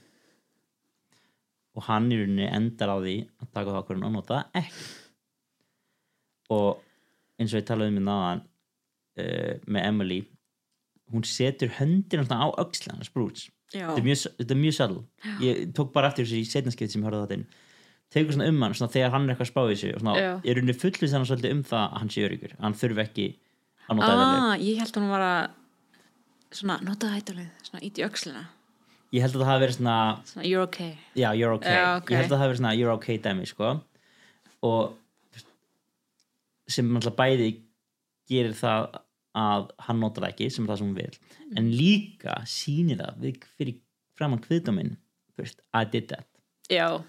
[1.76, 4.86] Og hann í rauninni endar á því að taka það okkur að nota það ekki.
[6.56, 6.80] Og
[7.38, 8.42] eins og ég talaði um í náðan
[9.20, 10.18] uh, með Emily
[11.12, 13.52] hún setur höndin á öxla hans Bruce.
[13.68, 15.04] Já, þetta er mjög, mjög subtle.
[15.44, 17.48] Ég tók bara eftir þessu í setnaskeitt sem ég á þetta inn
[18.14, 20.14] tegur svona um hann svona, þegar hann er eitthvað að spá í þessu og svona,
[20.18, 20.30] Já.
[20.44, 23.26] er rauninni fullið þannig svolítið um það að hann sé öryggur hann þurfi ekki
[23.88, 24.22] að nota ah.
[24.28, 25.42] ah, Ég held að hún var að
[26.61, 28.44] svona, nota hættulið, svona ít í öxlina
[29.16, 29.98] ég held að það hafi verið svona
[30.28, 32.11] svona, you're okay já, you're okay, Já, ok.
[32.12, 33.74] ég held að það hafi verið svona you're okay dæmi sko
[34.68, 34.96] og
[36.68, 37.50] sem alltaf bæði
[38.28, 38.88] gerir það
[39.38, 41.56] að hann notar það ekki sem er það sem hún vil Mm.
[41.56, 43.76] en líka sýnir það við fyrir
[44.18, 44.96] framann kviðdóminn
[45.32, 46.26] first, I did that
[46.68, 47.00] Já,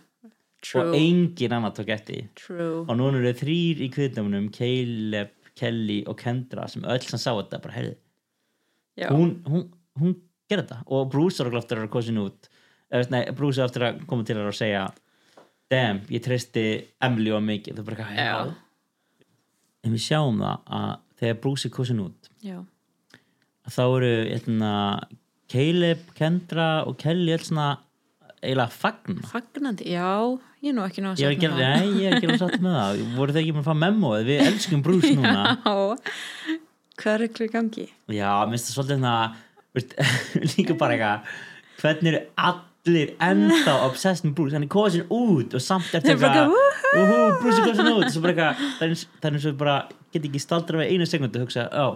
[0.66, 2.30] true, og engin annar tók eftir.
[2.39, 2.86] True.
[2.86, 7.60] Og núna eru þrýr í kviðdóminum Caleb, Kelly og Kendra sem öll sem sá þetta
[7.64, 7.97] bara heyrði
[8.99, 9.68] Já, hún, hún,
[9.99, 10.16] hún
[10.51, 10.82] gerði þetta.
[10.91, 12.49] Og Bruce er eftir að kosin út.
[12.91, 14.88] Eða, nei, Bruce er eftir að koma til þér og segja
[15.70, 16.66] damn, ég treysti
[17.05, 18.53] Emily og mikið það er bara eitthvað,
[19.86, 20.91] en við sjáum það að
[21.22, 22.57] þegar Bruce er kosin út já,
[23.70, 24.72] þá eru eitna,
[25.49, 27.70] Caleb, Kendra og Kelly öll svona
[28.44, 29.28] eiginlega fagna.
[29.34, 30.08] Fagnandi, já,
[30.64, 32.42] ég er nú ekki nú að ég er ekki, sakna nei, ég er ekki alveg
[32.44, 33.04] satt með það.
[33.20, 35.46] Voru þau ekki með að fá memóið, við elskum Bruce núna.
[35.66, 36.56] Já,
[37.00, 37.86] hvað er í gangi?
[38.12, 39.06] já, minnst það svolítið
[39.78, 39.94] veist,
[40.58, 41.38] líka bara eitthvað
[41.80, 46.52] hvernig eru allir ennþá obsessed með Bruce, hann er kosin út og samt eftir eitthvað
[47.40, 48.12] Bruce er kosin út.
[48.12, 49.78] Það er eins- er og bara
[50.14, 51.88] get ekki staldra við einu sekundu og hugsa, já,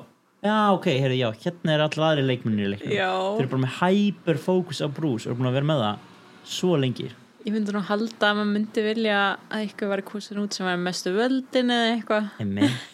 [0.44, 3.12] já, ok, heyrðu, já, hérna er allir aðri leikmennir í Já.
[3.36, 6.10] þeir eru bara með hyper fókus á Bruce og eru búin að vera með það
[6.46, 7.10] svo lengi?
[7.46, 9.18] Ég myndi nú halda að maður myndi vilja
[9.52, 12.30] að eitthvað var kosin út sem var mestu völdin eða eitthvað.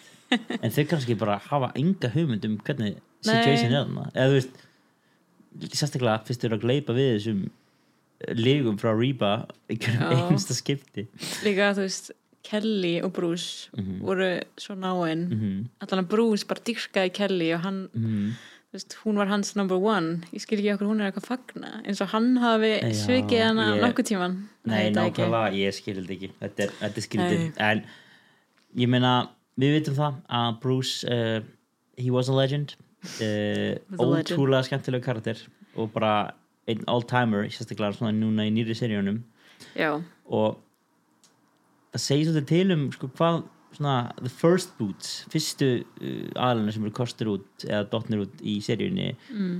[0.62, 4.04] En þau kannski bara hafa enga hugmynd um hvernig situation er þarna.
[4.14, 7.40] Eða þú veist sérstaklega fyrst eru að gleipa við þessum
[8.38, 9.30] lígum frá Reba
[9.72, 11.06] einhverjum einsta skipti.
[11.42, 12.10] Líka, þú veist,
[12.46, 13.68] Kelly og Bruce
[14.00, 15.66] voru svo náinn Mhm.
[15.82, 18.30] allan að Bruce bara dyrkaði Kelly og hann, Mhm.
[18.30, 20.20] þú veist, hún var hans number one.
[20.32, 23.66] Ég skil ekki okkur hún er eitthvað að fagna eins og hann hafi svikið hana
[23.74, 24.36] ég- nokkuð tíman
[24.70, 26.30] Nei, nákvæmlega, ég þetta ekki.
[26.40, 27.52] Þetta er, þetta er Nei.
[27.70, 27.84] en
[28.84, 29.14] ég meina,
[29.58, 31.40] við vitum það að Bruce, uh,
[31.98, 32.76] he was a legend.
[33.20, 35.38] Uh, ótrúlega skemmtilega karakter
[35.74, 36.34] og bara
[36.68, 39.22] einn all-timer, sérstaklega svona núna í nýri seríunum.
[40.30, 40.58] Og
[41.94, 43.42] það segir svolítið til um sko, hvað
[43.76, 48.58] svona, the first boots fyrstu uh, aðlunum sem eru kostur út eða dotnir út í
[48.64, 49.58] seríunni mm.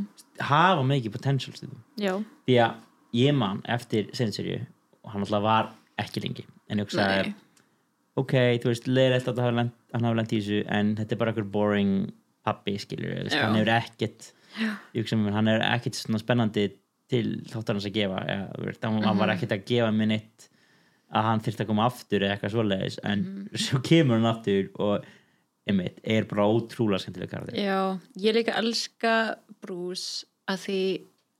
[0.50, 1.54] hafa mikið potential
[2.00, 2.14] já,
[2.48, 2.74] því að
[3.20, 4.60] ég man eftir senseríu
[5.04, 6.44] og hann alltaf var ekki lengi.
[6.70, 7.32] En ég hugsaði,
[8.20, 11.50] ok, þú veist leiðilegt að hann hafa lent í þessu en þetta er bara einhver
[11.50, 11.94] boring
[12.46, 13.42] pappi Já.
[13.44, 14.30] hann hefur ekkert
[14.94, 16.70] ég hugsa mér, hann er ekkert svona spennandi
[17.10, 18.20] til þáttarins að gefa.
[18.22, 19.18] Hann, hann Mhm.
[19.18, 20.48] var ekkert að gefa minn eitt
[21.14, 23.56] að hann þyrfti að koma aftur eða eitthvað svoleiðis en Mhm.
[23.58, 25.04] svo kemur hann aftur og
[25.68, 30.80] einmitt, er bara ótrúlega skemmtilega karakter Já, ég líka elska Bruce að því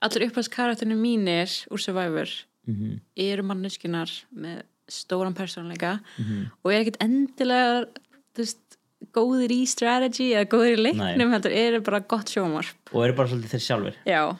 [0.01, 2.27] allir upphaldskarakterinu mínir úr Survivor
[2.67, 2.99] Mhm.
[3.17, 6.51] eru manneskunar með stóran persónleika Mhm.
[6.63, 7.87] og er ekkert endilega
[8.35, 8.57] veist,
[9.13, 13.27] góðir í strategy eða góðir í leiknum, þetta eru bara gott sjómarp og eru bara
[13.27, 14.37] svolítið þeir sjálfur Já,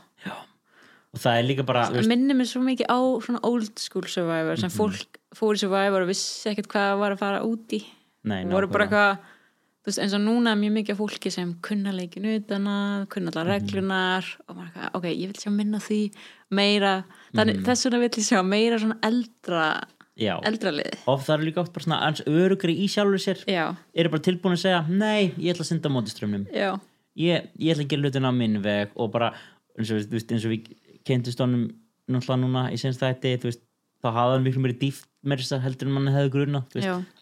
[1.14, 4.55] og það er líka bara, það minnir mér svo mikið á svona old school Survivor
[4.62, 7.82] sem fólk fór í Survivor og vissi ekkert hvað var að fara út í.
[8.24, 12.68] Nei, voru bara eitthvað eins og núna er mjög mikið fólki sem kunna leikin utan
[12.70, 13.38] að, kunna Mhm.
[13.38, 16.12] allar reglunar og maður eitthvað, ok, ég vil sjá minna því
[16.51, 17.03] meira,
[17.34, 17.66] þannig Mhm.
[17.66, 19.84] þess vegna vil ég sjá meira svona eldra
[20.20, 23.43] já, eldra lið, og það er líka oft bara svona aðeins örugri í sjálfur sér.
[23.47, 26.80] Já, eru bara tilbúin að segja, nei, ég ætla að synda mótiströmmnum ég,
[27.18, 29.34] ég ætla að gera hlutin á minn veg og bara,
[29.80, 30.68] eins og, eins og við
[31.08, 31.68] kynntust honum
[32.12, 33.64] náttúrulega núna í senst þætti, veist,
[34.02, 36.64] þá hafa hann miklu meiri dýft meira þess að heldur en mann hefði gruna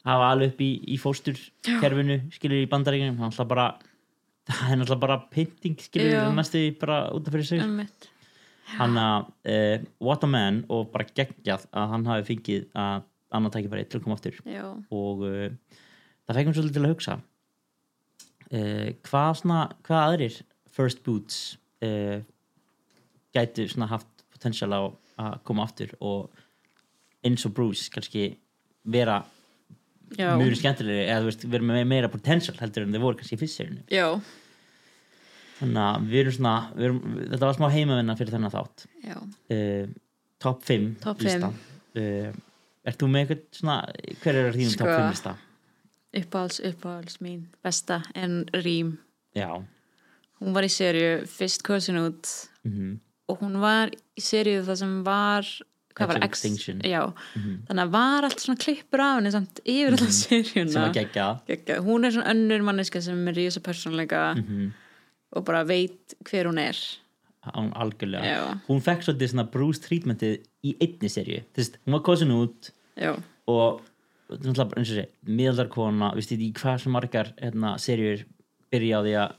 [0.07, 3.19] hafa alveg upp í, í fósturkerfinu skilur í bandaríkjum,
[4.49, 6.23] það er náttúrulega bara pynting skilur Já.
[6.33, 7.61] næstu bara út af fyrir sig.
[8.79, 13.05] Hann að uh, what a man og bara geggjað að hann hafi fengið að
[13.35, 14.17] annað tækifæri til að koma
[14.49, 14.63] já,
[14.93, 15.49] og uh,
[16.25, 17.15] það fekkum svolítið til að hugsa
[18.53, 20.39] uh, hvað svona hvað aðrir
[20.73, 21.41] first boots
[23.33, 24.81] svona haft potential á
[25.19, 26.29] að koma aftur og
[27.25, 28.31] eins og Bruce kannski
[28.87, 29.21] vera
[30.15, 33.41] já, mjög skemmtilegri eða veist, vera með meira potential heldur en þau voru kannski í
[33.41, 34.07] fyrst serinu já,
[35.59, 37.01] þannig að við erum svona við erum,
[37.33, 38.85] þetta var smá heimavinna fyrir þennan þátt.
[39.51, 39.91] Uh,
[40.39, 41.51] top 5 Top lista.
[41.97, 42.31] Uh,
[42.87, 43.75] Ert þú með eitthvað svona
[44.23, 45.35] hver er þínum Sko, top 5 lista?
[46.19, 48.95] uppáhalds, uppáhalds mín besta en Rím.
[49.37, 49.51] Já.
[50.39, 52.31] Hún var í serju fyrst kosin út.
[52.63, 52.97] Mm
[53.29, 55.47] og hún var í serju það sem var
[55.99, 56.79] hvað var X, Extinction.
[56.87, 57.01] já,
[57.67, 61.27] þannig að var allt svona klippur af henni samt yfir mm seríuna sem að gegja
[61.49, 61.83] Geggjað.
[61.87, 64.71] hún er svona önnur manneska sem er rísa persónleika Mhm.
[65.35, 66.77] og bara veit hver hún er.
[67.55, 68.23] Án algjörlega.
[68.23, 68.59] Já.
[68.67, 71.09] hún fekk svolítið svona Bruce treatmentið í einni
[71.55, 73.15] Þess, hún var kosin út já,
[73.47, 73.81] og
[75.25, 78.25] miðaldarkona, veist þið í hvað sem margar hérna, serjur
[78.71, 79.31] byrja á því að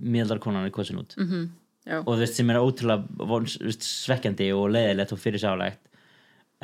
[0.00, 1.14] miðaldarkonan er kosin út.
[1.16, 1.48] Mhm,
[1.86, 5.80] já, og þú veist sem er ótrúlega vons, veist, svekkjandi og leiðilegt og fyrirsálegt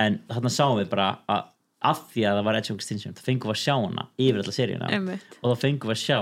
[0.01, 1.49] en þarna sáum við bara að
[1.81, 4.41] af því að það var Edge of Extinction þá fengum við að sjá hana yfir
[4.43, 4.89] alla seríuna.
[4.93, 5.37] Einmitt.
[5.41, 6.19] Og þá fengum við að sjá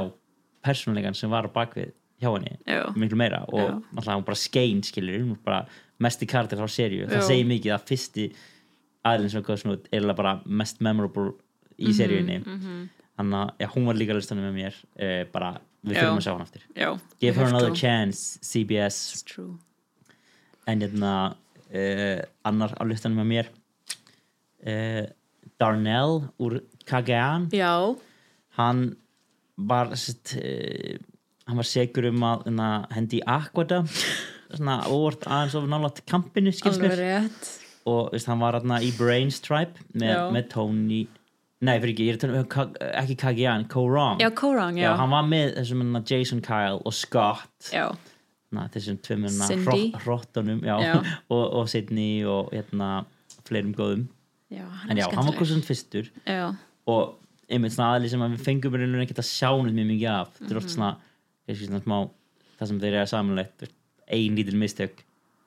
[0.69, 1.91] persónleikan sem var bakvið
[2.23, 2.85] hjá henni Já.
[2.95, 3.41] miklu meira.
[3.51, 3.73] Og Já.
[3.91, 5.67] náttúrulega hún bara skein hún var bara
[5.99, 7.09] mesti karakter á seríu.
[7.11, 8.29] Það segir mikið að fyrsti
[9.05, 11.33] aðlinn sem kom svona út er bara mest memorable
[11.79, 12.37] Mhm, í seríunni
[13.19, 16.45] þannig að hún var líka listanum með mér uh, bara við þurfum að sjá hann
[16.47, 16.65] aftur.
[16.75, 16.89] Já,
[17.23, 17.79] give her another to.
[17.79, 19.25] chance CBS
[20.69, 21.15] en hérna
[21.73, 23.53] uh, annar á listanum með mér
[24.67, 25.05] uh,
[25.59, 26.61] Darnell úr
[27.53, 27.75] já,
[28.59, 28.83] hann
[29.59, 30.97] var sett, uh,
[31.49, 33.83] hann var segur um að hérna, hendi Aquada.
[34.49, 36.53] Svona óvart aðeins of nálægt kampinu
[36.97, 37.49] rétt.
[37.89, 41.03] Og veist, hann var hérna í Brains Tribe með, með Tony
[41.65, 44.21] nei, fyrir ekki, ég er að tala um ekki Kagian, Korong.
[44.23, 47.71] Já, Korang, já, hann var með þessum hérna, Jason Kyle og Scott.
[47.75, 47.87] Já,
[48.55, 49.89] na, þessum tvimurna Cindy.
[50.05, 50.93] hrottunum já, Já.
[51.35, 52.91] og, og Sydney og hérna,
[53.49, 54.07] fleirum góðum.
[54.53, 56.13] Já, hann en er já, hann var hversum fyrstur.
[56.29, 56.53] Já,
[56.89, 59.91] og einmitt svona aðli sem að við fengum í rauninu ekkert að sjá neitt mjög
[59.93, 60.33] mikið af.
[60.39, 60.95] Þetta er oft svona,
[61.49, 61.99] kannski svona smá
[62.59, 63.69] það sem þeir eru samanlegt
[64.09, 65.03] ein lítil mistök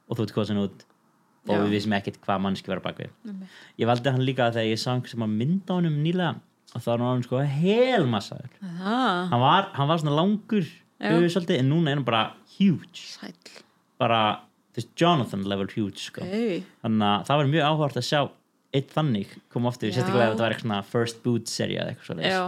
[0.07, 0.85] og þú ert kosin út
[1.47, 1.61] og Já.
[1.63, 3.09] við vissum ekkert hvað mannski vera bakvið
[3.81, 6.35] ég valdi hann líka þegar ég einhver sem að mynda honum nýlega
[6.71, 10.67] og það var hann sko helmassaður hann var, hann var svona langur
[11.01, 13.07] svolítið, en núna er hann bara huge.
[13.15, 13.63] Sæll.
[13.97, 14.43] Bara,
[14.75, 16.21] veist, Jonathan level huge sko.
[16.21, 16.61] hey.
[16.83, 18.21] þannig að það var mjög áhvert að sjá
[18.71, 19.97] eitt þannig koma aftur, Já.
[19.97, 22.43] sérstaklega ef þetta var eitthvað first boot serið eða eitthvað svo já,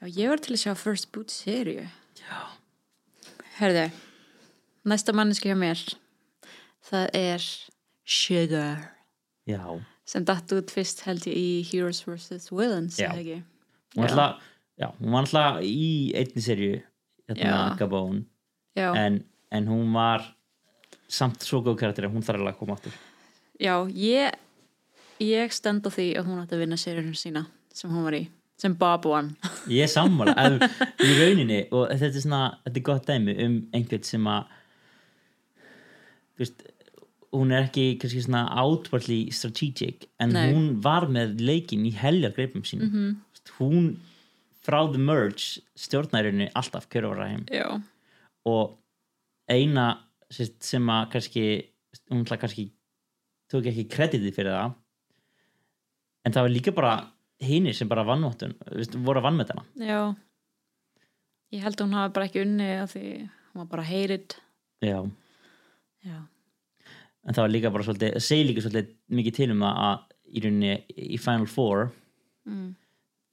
[0.00, 1.86] já, ég var til að sjá First Boot seríu.
[2.20, 2.40] Já.
[3.60, 3.86] Herðu,
[4.88, 5.82] næsta manneski hjá mér.
[6.90, 7.46] Það er
[8.10, 8.90] Sugar.
[9.48, 9.62] Já,
[10.08, 12.50] sem datt út fyrst held ég í Heroes vs.
[12.50, 12.98] Villains
[14.98, 16.74] hún var alltaf í einni serju
[17.30, 17.76] hérna.
[17.78, 18.24] Gabón.
[18.78, 19.22] Já, en,
[19.54, 20.24] en hún var
[21.10, 22.94] samt svo góð karakter að hún þarf alveg að koma aftur.
[23.60, 24.38] Já, ég
[25.20, 27.44] ég stend á því að hún átti að vinna seríunum sína
[27.76, 28.22] sem hún var í,
[28.60, 29.34] sem Bob won
[29.70, 30.34] ég er sammála.
[31.06, 34.56] Í rauninni og þetta er svona, þetta er gott dæmi um einhvern sem að
[36.34, 36.64] þú veist
[37.34, 40.50] hún er ekki kannski svona outwardly strategic en Nei.
[40.52, 42.90] hún var með leikin í heljar greipum sínum.
[42.90, 43.16] Mm -hmm.
[43.58, 43.96] hún
[44.64, 47.82] frá the merge stjórnærinni alltaf kjörvaræðum já,
[48.44, 48.76] og
[49.48, 49.98] eina
[50.30, 51.44] sem að kannski
[52.10, 52.70] hún kannski
[53.50, 54.74] tók ekki kreditið fyrir það
[56.24, 56.94] en það var líka bara
[57.40, 58.54] hinir sem bara vannvottun
[59.04, 59.64] voru að vann með þarna.
[59.76, 60.00] Já.
[61.50, 64.36] Ég held að hún hafi bara ekki unni af því hún var bara hated.
[64.84, 64.98] Já,
[66.06, 66.18] já,
[67.26, 70.44] en það var líka bara svolítið, það segir líka svolítið mikið til um að í
[70.44, 70.76] rauninni
[71.16, 71.90] í Final Four
[72.48, 72.68] mm.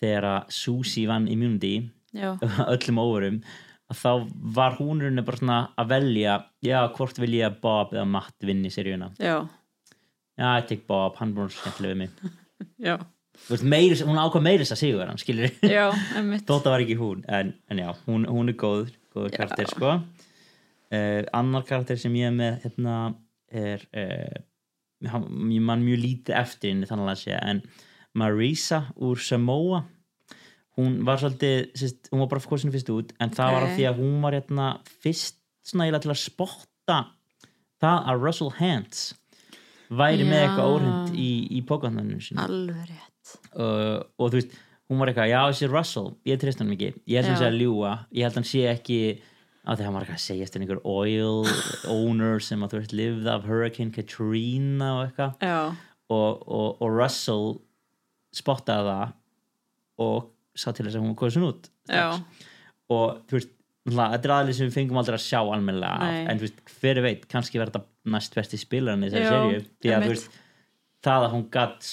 [0.01, 1.75] þegar að Susie vann Immunity
[2.73, 3.41] öllum óverum
[3.87, 4.11] að þá
[4.57, 8.47] var hún rauninni bara svona að velja já, hvort vil ég að Bob eða Matt
[8.47, 9.11] vinni seríuna?
[9.21, 9.37] Já,
[10.35, 12.17] já, ég tek Bob, hann búin skemmtilega við mig.
[12.87, 12.97] Já.
[13.61, 15.19] Meiri, hún ákvað meiris að sigur hann
[16.47, 19.35] þótt að var ekki hún en, en já, hún, hún er góð Já.
[19.35, 19.91] karakter sko.
[20.87, 22.95] Uh, annar karakter sem ég er með hérna
[23.51, 24.39] er uh,
[25.03, 27.61] ég man mjög lítið eftir henni þannig að segja en
[28.17, 29.83] Marisa úr Samoa
[30.77, 34.01] hún var svolítið sérst, hún var bara fórsinu fyrst út en það var því að
[34.01, 34.67] hún var hérna
[35.03, 36.99] fyrst svona til að spotta
[37.81, 39.07] það að Russell Hantz
[39.89, 40.45] væri með Já.
[40.45, 43.35] eitthvað óhrind í, í pókandunum sinu alveg rétt.
[43.53, 44.55] Uh, og þú veist,
[44.87, 46.91] hún var eitthvað já þessi Russell, ég treyst hann ekki.
[47.07, 47.41] Ég held hann Já.
[47.43, 48.99] sé að ljúa, ég held hann sé ekki
[49.67, 51.43] að hann var eitthvað að segja eftir einhver oil
[51.91, 55.33] owner sem að þú veist lifði af Hurricane Katrina og eitthvað.
[56.07, 57.57] Og, og, og Russell
[58.35, 59.15] spottaði það
[60.07, 61.67] og sá til þess að hún kosin út
[62.93, 63.53] og þú veist
[63.87, 65.39] þetta er aðlið sem við fengum aldrei að sjá
[66.03, 66.25] Nei.
[66.27, 69.93] en þú veist, hver veit, kannski verða þetta næst spilarinn í þessari Já, serju því
[69.93, 70.37] að þú veist,
[71.07, 71.91] það að hún gatt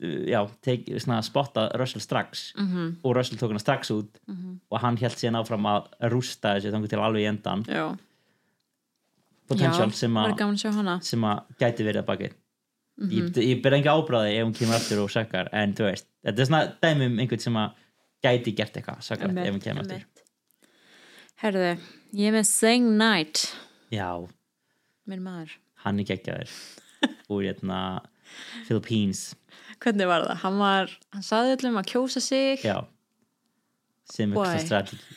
[0.00, 4.20] já, teik, svona, spotta Russell strax mhm, og Russell tók hana strax út
[4.70, 7.86] og hann held síðan áfram að rústa þessu þannig til alveg í endan já.
[9.48, 12.30] Potential já, sem, að, gæti verið að baki.
[12.98, 13.10] Mhm.
[13.14, 16.42] ég, ég ber enga ábráði ef hún kemur aftur og sökkar en þú veist, þetta
[16.42, 17.84] er svona dæmi um einhvern sem að
[18.26, 20.04] gæti gert eitthvað sökkar ef hún kemur aftur.
[21.42, 21.70] herðu,
[22.18, 23.46] ég með Sing Night
[23.94, 24.10] já,
[25.06, 26.50] minn maður, hann er geggjaður.
[27.32, 28.02] Úr hérna
[28.66, 29.28] Philippines
[29.82, 30.40] hvernig var það?
[30.42, 32.64] hann var, hann saði öllum að kjósa sig.
[32.66, 32.78] Já.
[34.08, 35.16] Sem eitthvað strategi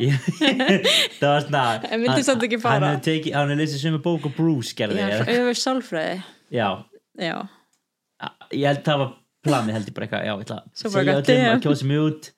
[1.18, 2.76] það var svona En vildi samt ekki fara?
[2.76, 6.20] hann hefur tekið, hann hefur lesið sem bók og Bruce gerði yfir sálfræði.
[6.54, 6.68] Já,
[7.18, 7.34] já,
[8.54, 9.10] ég held það var
[9.46, 12.30] planið held ég bara eitthvað, já, ég ætla að segja öllum að kjósa mig út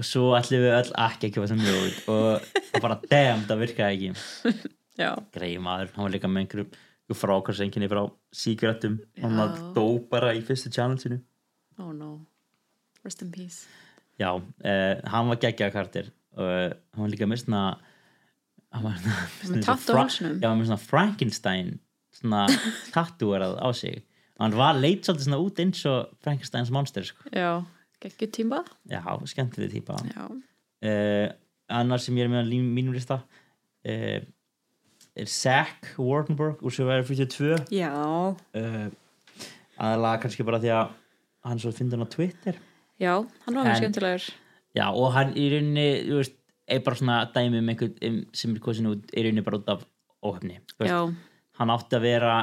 [0.00, 3.64] og svo ætlum við öll ekki að kjósa mig út og það bara, damn, það
[3.66, 4.68] virkaði ekki.
[5.00, 6.72] Já, greið maður, hann var líka með einhverjum
[7.18, 8.02] frákvæmsenginni frá
[8.34, 11.20] síkvættum hann var dó bara í fyrstu challenge sinu
[11.80, 12.20] oh no.
[13.04, 13.64] Rest in peace.
[14.20, 17.62] Já, uh, hann var geggjaða kartir uh, hann var líka með svona
[18.70, 21.78] hann var með Fra- svona Frankenstein
[22.14, 22.42] svona
[22.94, 24.02] tattúarað á sig.
[24.40, 27.24] Hann var leit svolítið svona út eins og Frankensteins monster sko.
[27.32, 27.62] já,
[28.02, 29.00] geggjur tíma já,
[29.32, 29.96] skemmtileg típa.
[30.12, 31.26] Já, uh,
[31.70, 34.20] annar sem ég er með á mínum lista uh,
[35.16, 38.86] er Zach Wartenberg úr Survivor 42 já, uh,
[39.80, 40.92] aðalega kannski bara því að
[41.48, 42.60] hann svo finnur hann á Twitter.
[43.00, 43.14] Já
[43.46, 44.28] hann var mjög skemmtilegur.
[44.76, 46.36] Já og hann í rauninni þú veist,
[46.70, 49.72] er bara svona dæmi um einhvern um, sem er kosin út í rauninni bara út
[49.72, 49.86] af
[50.22, 50.60] óhefni.
[51.60, 52.34] Hann átti að vera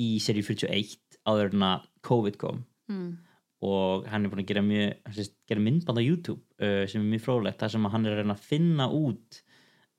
[0.00, 2.64] í seri 41 á áður en að COVID kom.
[2.90, 3.18] Mm.
[3.60, 7.02] og hann er búin að gera mjög hann sést, gera myndband á YouTube uh, sem
[7.02, 9.40] er mjög fróðlegt þar sem hann er að finna út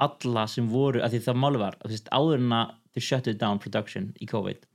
[0.01, 3.41] alla sem voru, að því það máli var að, veist, áður en að þau shutted
[3.41, 4.65] down production í COVID,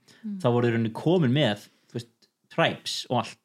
[0.43, 2.12] þá voru þau komin með þú veist,
[2.53, 3.43] tribes og allt.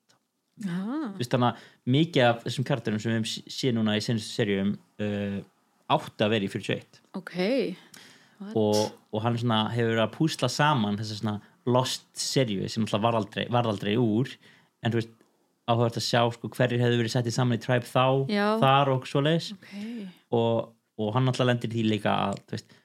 [0.62, 1.10] Ah.
[1.18, 5.40] veist, þannig að mikið af þessum karakterum sem við séð núna í senustu serjum uh,
[5.90, 7.38] átti að vera í 41 ok.
[8.58, 13.04] Og, og hann svona hefur verið að púsla saman þess svona lost serju sem alltaf
[13.04, 14.32] var aldrei, var aldrei úr.
[14.82, 15.12] En þú veist
[15.70, 18.46] áhugast að sjá sko, hverjir hefðu verið settið saman í tribe þá Já.
[18.64, 19.52] þar og svoleiðis.
[19.56, 19.76] Ok,
[20.38, 22.76] og, og hann alltaf lendir því líka að veist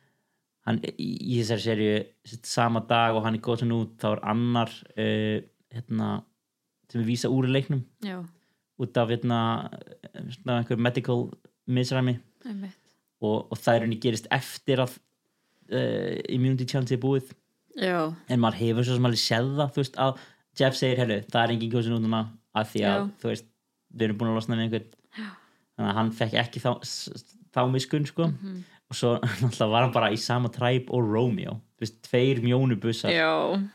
[0.67, 4.73] hann í, þessari serju sama dag og hann er góð sem út þá er annar
[4.99, 5.39] uh,
[5.75, 6.11] hérna,
[6.91, 7.85] sem er vísa úr í leiknum.
[8.05, 8.19] Já,
[8.83, 9.41] út af hérna,
[10.13, 11.29] einhver medical
[11.67, 12.19] misræmi.
[13.25, 14.99] Og, og það er henni gerist eftir að
[15.73, 17.31] uh, immunity challenge er búið.
[17.77, 20.21] Já, en maður hefur svo sem alveg séð það veist að
[20.57, 22.23] Jeff segir, herru, það er engin góðsinn út núna
[22.57, 23.09] að því að, Já.
[23.21, 23.49] þú veist
[23.93, 24.87] við erum búin að losna við einhvern.
[25.77, 26.71] Þannig að hann fekk ekki þá,
[27.57, 28.31] þá miskun sko.
[28.31, 28.65] Mhm.
[28.87, 33.11] og svo náttúrulega var hann bara í sama træp og Romeo, þú veist, tveir mjónubussar
[33.11, 33.31] já.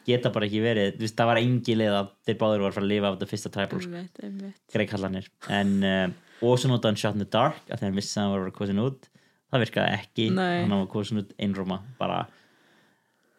[0.08, 2.88] geta bara ekki verið, þú veist, það var engi leið að þeir báður voru að
[2.88, 4.62] lifa af þetta fyrsta træp sko, einmitt, einmitt.
[4.72, 5.28] Greið kallanir
[5.58, 6.06] en, uh,
[6.48, 8.46] og svo notaði hann Shot in the Dark að hann vissi að hann var að
[8.48, 9.10] vera kosin út.
[9.52, 10.62] Það virkaði ekki, Nei.
[10.62, 12.22] hann var kosin út einróma, bara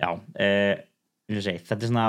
[0.02, 0.74] já, uh,
[1.40, 2.06] segi, þetta er svona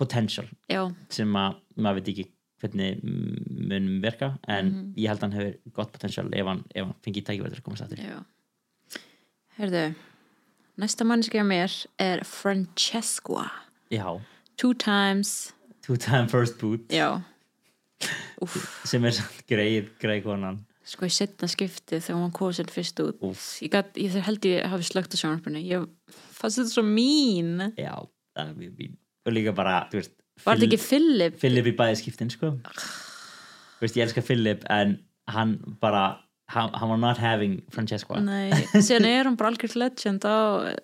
[0.00, 2.26] potential já, sem að maður veit ekki
[2.62, 6.96] hvernig mun verka en ég held að hann hefur gott potential ef hann, ef hann
[7.04, 8.22] fengið tækifæri að komast aftur.
[9.58, 9.84] Herðu
[10.80, 13.48] næsta mannskja mér er Francesca.
[13.92, 14.06] Já,
[14.56, 15.52] two times.
[15.82, 16.86] Two time first boot.
[18.42, 18.54] Úf,
[18.88, 19.18] sem er
[19.50, 20.62] greið, greið konan.
[20.86, 23.60] Sko í setna skipti þegar hún kom sér fyrst út Úff.
[23.62, 27.68] ég, gat, ég held ég hafi slögt á sjónarpunni ég fannst þetta svo mín.
[27.78, 27.94] Já,
[28.34, 31.38] það er mjög fín og líka bara, þú veist var þetta ekki Philip?
[31.40, 32.52] Philip í bæði skiptin sko.
[32.62, 34.98] Þú veist, ég elska Philip en
[35.30, 36.04] hann bara
[36.52, 38.52] hann, hann var not having Francesca Nei,
[38.86, 40.36] síðan er hún bara algjört legend á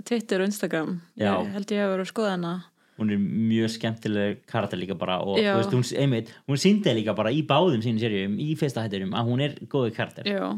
[0.09, 0.99] Twitter og Instagram.
[1.19, 1.33] Já.
[1.35, 2.55] ég held ég að vera að skoða hana.
[2.99, 7.15] Hún er mjög skemmtileg karakter líka bara og þú veist, hún, einmitt, hún síndi líka
[7.19, 10.27] bara í báðum sínum serjum, í fyrsta hætturum að hún er góði karakter.
[10.27, 10.49] Já.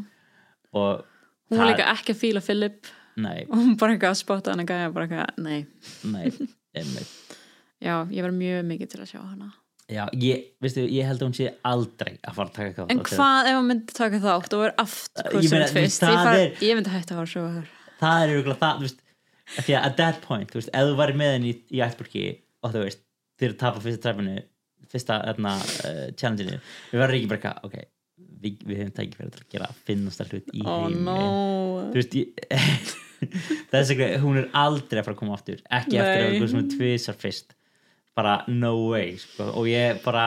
[0.73, 1.03] og
[1.51, 2.93] hún var líka ekki að fíla Philip.
[3.21, 5.59] Nei, og hún bara eitthvað að spotta hana gæja bara eitthvað, nei,
[6.07, 6.31] nei,
[6.73, 7.20] einmitt
[7.81, 9.51] já, ég var mjög mikið til að sjá hana.
[9.91, 12.99] Já, ég, veistu, ég held að hún sé aldrei að fara að taka eitthvað en
[13.09, 16.61] hvað ef hún myndi taka þátt og er aftur Ég meina, það ég, far, er-
[16.63, 17.71] ég myndi hægt að fara að sjá þar
[18.01, 19.01] það er örugglega það, þú veist
[19.65, 22.23] því að at that point, þú veist, ef þú væri með henni í, í ættburki
[22.63, 23.03] og þú veist
[23.41, 24.37] þeir tapa fyrsta træfinu
[24.91, 27.77] fyrsta hérna, uh, challenge-inu við verðum ekki bara eitthvað, ok
[28.41, 31.03] við, við hefum tækið fyrir að gera finnasta hlut í oh heimi.
[31.03, 31.17] no.
[31.91, 32.27] Þú veist, ég
[33.75, 36.39] þess að hún er aldrei að fara að koma aftur ekki eftir að Nei.
[36.39, 37.57] vera sem er tvisar fyrst
[38.17, 39.49] bara no way sko.
[39.55, 40.25] og ég bara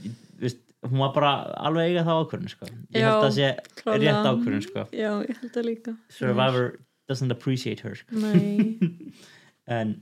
[0.00, 1.32] þú veist, hún var bara
[1.68, 2.66] alveg eiga það ákvörðun sko.
[2.94, 4.16] ég Já, held að sé klárlega.
[4.16, 4.86] rétt ákvörðun sko.
[4.92, 6.66] já, ég held það líka Survivor
[7.08, 8.18] doesn't appreciate her sko.
[8.18, 8.78] nei,
[9.78, 9.94] en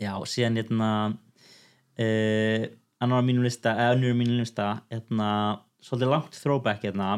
[0.00, 0.90] já, síðan hérna
[1.98, 2.64] uh,
[3.02, 5.28] annar á mínum lista eða önnur á mínum lista hérna,
[5.82, 7.10] svolítið langt throwback hérna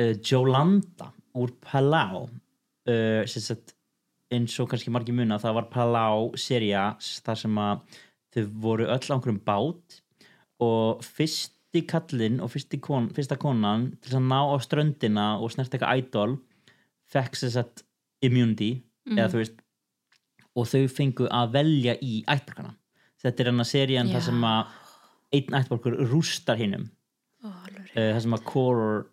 [0.00, 3.74] uh, Jolanda úr Palau uh, sem sagt
[4.32, 7.98] eins og kannski margir muna það var Palau seria þar sem að
[8.32, 9.98] þau voru öll á einhverjum bát
[10.62, 15.74] og fyrsti kallinn og fyrsti kon, fyrsta konan til að ná á ströndina og snert
[15.74, 16.38] eitthvað idol
[17.12, 17.84] fekk sem sagt
[18.24, 18.76] immunity
[19.10, 19.60] eða þú veist
[20.52, 22.76] og þau fengu að velja í ættborgarna
[23.22, 24.16] þetta er hann að serían Já.
[24.16, 24.78] þar sem að
[25.32, 26.88] einn ættborgur rústar hinnum
[27.42, 27.94] rétt.
[27.96, 29.06] uh, þar sem að Koror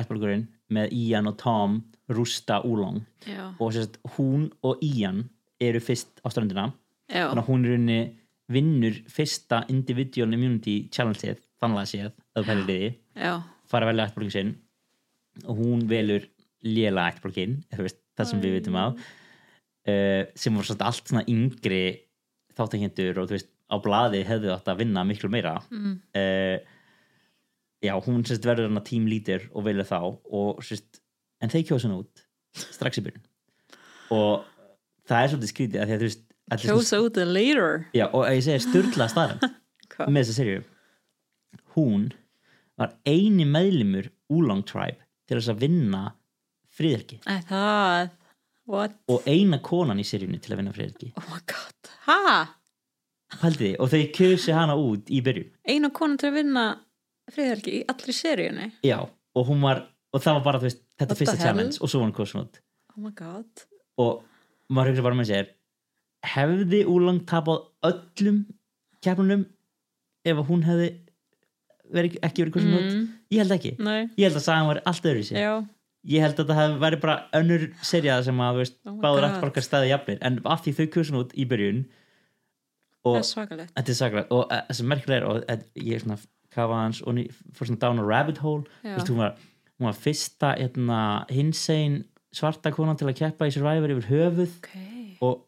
[0.00, 1.80] ættborgurinn með Ian og Tom
[2.12, 5.24] rústa Úlong já, og sérst, hún og Ian
[5.62, 6.68] eru fyrst á ströndina.
[7.08, 7.98] Já, þannig að hún er unni
[8.52, 13.32] vinnur fyrsta individual immunity challenge-ið þannig að séð, að pælir liði já.
[13.70, 14.54] fara að velja ættborgin sinn.
[15.48, 16.28] Og hún velur
[16.64, 19.00] léla veist, það sem við vitum af.
[19.84, 21.82] Uh, sem var svolítið allt svona yngri
[22.56, 25.58] þáttakjendur og þú veist á blaði hefðu átt að vinna miklu meira.
[25.72, 25.98] Mm.
[26.16, 26.56] uh,
[27.84, 29.98] já, hún sérst verður hann að team leader og velja þá.
[30.32, 31.02] Og sérst,
[31.44, 32.24] en þeir kjósa hann út
[32.54, 33.24] strax í byrjun.
[34.14, 34.44] Og
[35.08, 36.24] það er svolítið skrítið að því að þú veist
[36.64, 37.84] kjósa út the later?
[37.96, 39.40] Já, og að ég segja styrla staðan
[39.94, 40.10] Hvað?
[40.10, 40.62] með þessa serju
[41.76, 42.10] hún
[42.80, 46.04] var eini meðlimur Oolong Tribe til þess að vinna
[48.66, 48.96] what?
[49.08, 52.44] Og eina konan í seríunni til að vinna friðarki oh my god, ha?
[53.42, 55.48] Haldi, og þau kjösi hana út í byrjun.
[55.66, 56.64] Einu konu til að vinna
[57.34, 58.68] friðarki í allri seríunni?
[58.86, 59.80] Já, og hún var
[60.14, 62.44] og það var bara, þú veist, þetta the fyrsta challenge og svo var hún kosin
[62.44, 62.60] út.
[62.94, 63.64] Oh my god.
[64.00, 64.22] Og
[64.70, 65.52] maður hugsa bara með sér
[66.24, 68.44] hefði Úlang tapað öllum
[69.04, 69.44] keppnunum
[70.24, 70.90] ef hún hefði
[71.92, 72.90] verið, ekki verið kosin út?
[72.90, 75.52] Mm, ég held ekki, nei, ég held að sagan var allt öðru sér já,
[76.14, 79.44] ég held að það hefði verið bara önnur serjað sem að veist, Oh báður eftir
[79.44, 80.20] borgar staði jafnir.
[80.24, 81.82] En af því þau kursin út í byrjun
[83.04, 83.74] og það er svakalegt.
[83.74, 86.18] Þetta er saklega og uh, þessi merkilega er og uh, ég er svona
[86.54, 87.18] kafa hans og
[87.56, 88.64] fór svona down a rabbit hole.
[88.84, 88.94] Já.
[88.98, 89.36] Vist, hún, var,
[89.78, 91.00] hún var fyrsta hérna,
[91.32, 92.02] hinsegin
[92.34, 94.54] svarta konan til að keppa í Survivor yfir höfuð.
[94.60, 94.70] Ok,
[95.24, 95.42] og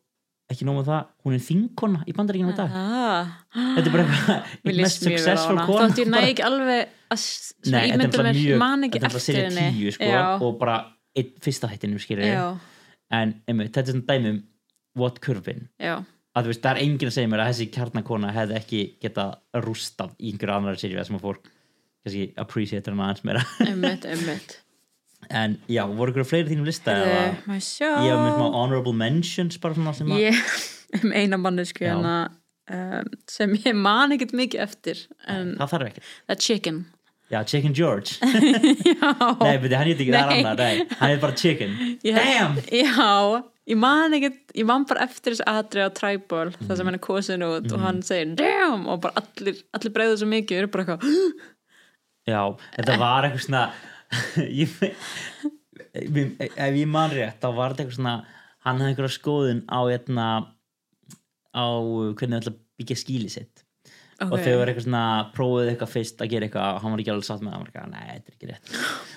[0.53, 2.75] ekki nóg með það, hún er þingkona í bandaríkinu í dag.
[2.79, 5.89] Ah, þetta er bara eitthvað eitt mest successful kona.
[5.89, 7.25] Þótt ég næ bara- ekki alveg að
[7.95, 9.95] ímynda mér man ekki er eftir henni.
[9.95, 10.13] sko,
[10.47, 10.77] og bara
[11.17, 12.45] einn fyrsta hættinu skilur já,
[13.17, 14.43] en einmitt, þetta er svona dæmi um
[14.97, 15.97] what been já,
[16.37, 19.63] að þú veist, það er enginn að segja mér að þessi kjarnakona hefði ekki getað
[19.65, 21.51] rústað í einhverju annar serið sem að fólk
[22.07, 23.43] kannski appreciate hana aðeins meira.
[23.67, 24.57] Einmitt, einmitt.
[25.33, 26.93] En já, voru ykkur fleiri þínum lista
[27.49, 27.61] maður
[28.07, 30.43] ég hef með smá honorable mentions bara svona sem að ég
[31.03, 32.13] um eina mannesku hérna
[32.71, 36.05] um, sem ég man ekkert mikið eftir en það þarf ekki.
[36.31, 36.85] That chicken.
[37.27, 38.21] Já, Chicken George.
[38.23, 39.09] Já,
[39.43, 40.37] nei, beti, hann heit ekki það Nei.
[40.45, 41.73] annar, nei, hann heit bara Chicken.
[42.07, 42.61] Ég- damn!
[42.71, 46.77] Já ég man ekkert, ég man bara eftir þessu atri á Tribal, það Mhm.
[46.79, 48.87] sem hann er kosin út og hann segir damn!
[48.87, 51.03] og bara allir, allir breiðu svo mikið, eru bara eitthvað
[52.27, 52.41] já,
[52.77, 53.67] þetta var eitthvað svona
[54.61, 54.73] ég,
[55.97, 58.17] ef ég man rétt þá var þetta eitthvað svona
[58.67, 60.27] hann hafði einhverja skoðun á hérna,
[61.55, 61.67] á
[62.19, 63.63] hvernig það ætla að byggja skíli sitt.
[64.17, 65.03] Og þau var eitthvað svona
[65.37, 67.71] prófið eitthvað fyrst að gera eitthvað hann var ekki alveg satt með það, hann var
[67.71, 68.73] eitthvað, nei, þetta er ekki rétt.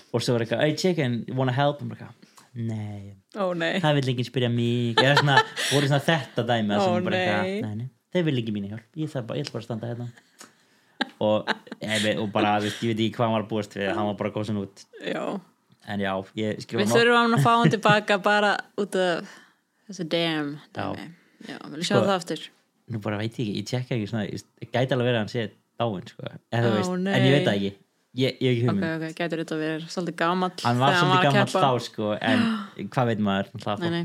[0.10, 1.80] Og svo var eitthvað, hey chicken, you wanna help?
[1.80, 5.00] Hann var eitthvað, nei, ó nei, það vil enginn spyrja mig.
[5.00, 5.38] Eða svona,
[5.72, 7.22] voru svona þetta dæmi bara nei.
[7.22, 8.88] eitthvað, nei, nei, þeir vil ekki mínu hjálp.
[9.00, 10.10] Ég, þarf bara, ég ætla bara að standa hérna
[11.20, 14.18] og, og bara, veist, ég veit ekki hvað hann var að búast við hann var
[14.20, 14.86] bara góðsinn út.
[15.04, 15.24] Já.
[15.90, 19.30] En já, ég skrifa við þurfum að fá hann tilbaka bara út af
[19.90, 20.90] þessu damn já,
[21.72, 22.48] við sjá Sko, það aftur.
[22.90, 25.32] nú bara veit ég ekki, ég tjekka ekki svona ég gæti alveg verið að hann
[25.34, 25.46] sé
[25.80, 26.26] dáin sko.
[26.52, 27.14] Veist, nei.
[27.16, 27.72] en ég veit það ekki.
[28.20, 31.84] Ég, ég ok, ok, gætur þetta að vera svolítið gamall hann var svolítið gammal þá
[31.86, 32.46] sko, en
[32.94, 34.00] hvað veit maður nei,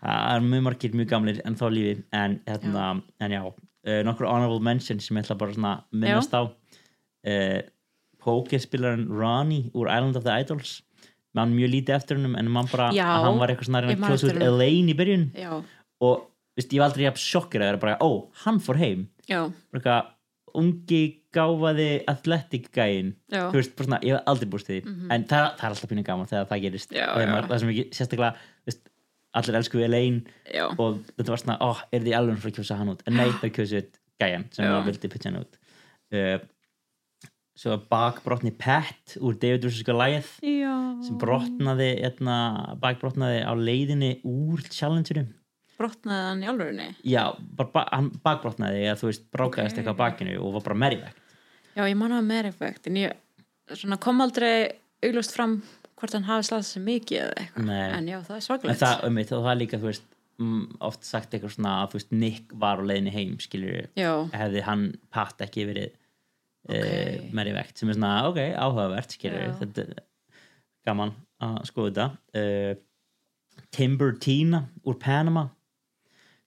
[0.00, 2.86] það er mjög margir mjög gamlir en þá lífi en, hérna,
[3.20, 3.42] en já,
[3.86, 6.42] uh, nokkur honorable mention sem ég ætla bara svona minnast á.
[7.26, 7.60] Uh,
[8.20, 10.80] pókerspilarinn Ronnie úr Island of the Idols.
[11.36, 14.00] Mann mjög lítið eftir hennum en mann bara Já, hann var eitthvað svona eftir
[14.34, 14.42] út.
[14.50, 15.28] Elaine í byrjun.
[15.38, 15.52] Já,
[16.02, 16.24] og
[16.58, 19.04] veist, ég var aldrei jafn sjokkir að vera bara, ó, hann fór heim.
[20.58, 21.02] Ungi
[21.32, 23.12] gáfaði athletic gæin
[23.54, 24.80] veist, svona, ég hef aldrei búist því.
[25.14, 26.90] En það, það er alltaf pínu gaman þegar það gerist.
[26.98, 28.32] Já, maður- það sem ekki, sérstaklega
[28.66, 28.80] veist,
[29.38, 32.78] allir elsku Elaine já, og þetta var svona, ó, er þið alveg fyrir að kjósa
[32.80, 33.82] hann út en nei, þau kjósa
[34.20, 34.70] gæjan sem Já.
[34.74, 35.60] það vildi pitcha hann út
[36.16, 36.38] uh,
[37.60, 39.82] svo bakbrotni Pet úr David vs.
[39.86, 42.36] Goliath sem brotnaði etna,
[42.80, 45.30] bakbrotnaði á leiðinni úr challengerum
[45.80, 47.24] brotnaði hann í alvörunni já,
[47.56, 49.82] ba hann bakbrotnaði eða þú veist, brákaðist Ok.
[49.82, 51.20] eitthvað bakinu og var bara merjivegt
[51.76, 53.14] já, ég man að meir effekt en ég
[53.72, 54.54] svona, kom aldrei
[55.06, 55.60] auglust fram
[56.00, 57.70] hvort hann hafi slasað sig mikið eða eitthvað.
[57.98, 60.06] En já, það er en svaglegt það, um það er líka, þú veist
[60.40, 64.12] mm, oft sagt eitthvað svona að þú veist, Nick var á leiðinni heim, skilur já,
[64.34, 65.96] hefði hann patt ekki verið
[66.68, 66.76] Ok.
[66.76, 67.30] okay.
[67.32, 69.54] meiri vekt sem er svona, ok, áhugavert skilur, Já.
[69.62, 70.02] þetta er
[70.86, 72.06] gaman að skoða þetta.
[72.36, 75.46] Uh, Timber Tina úr Panama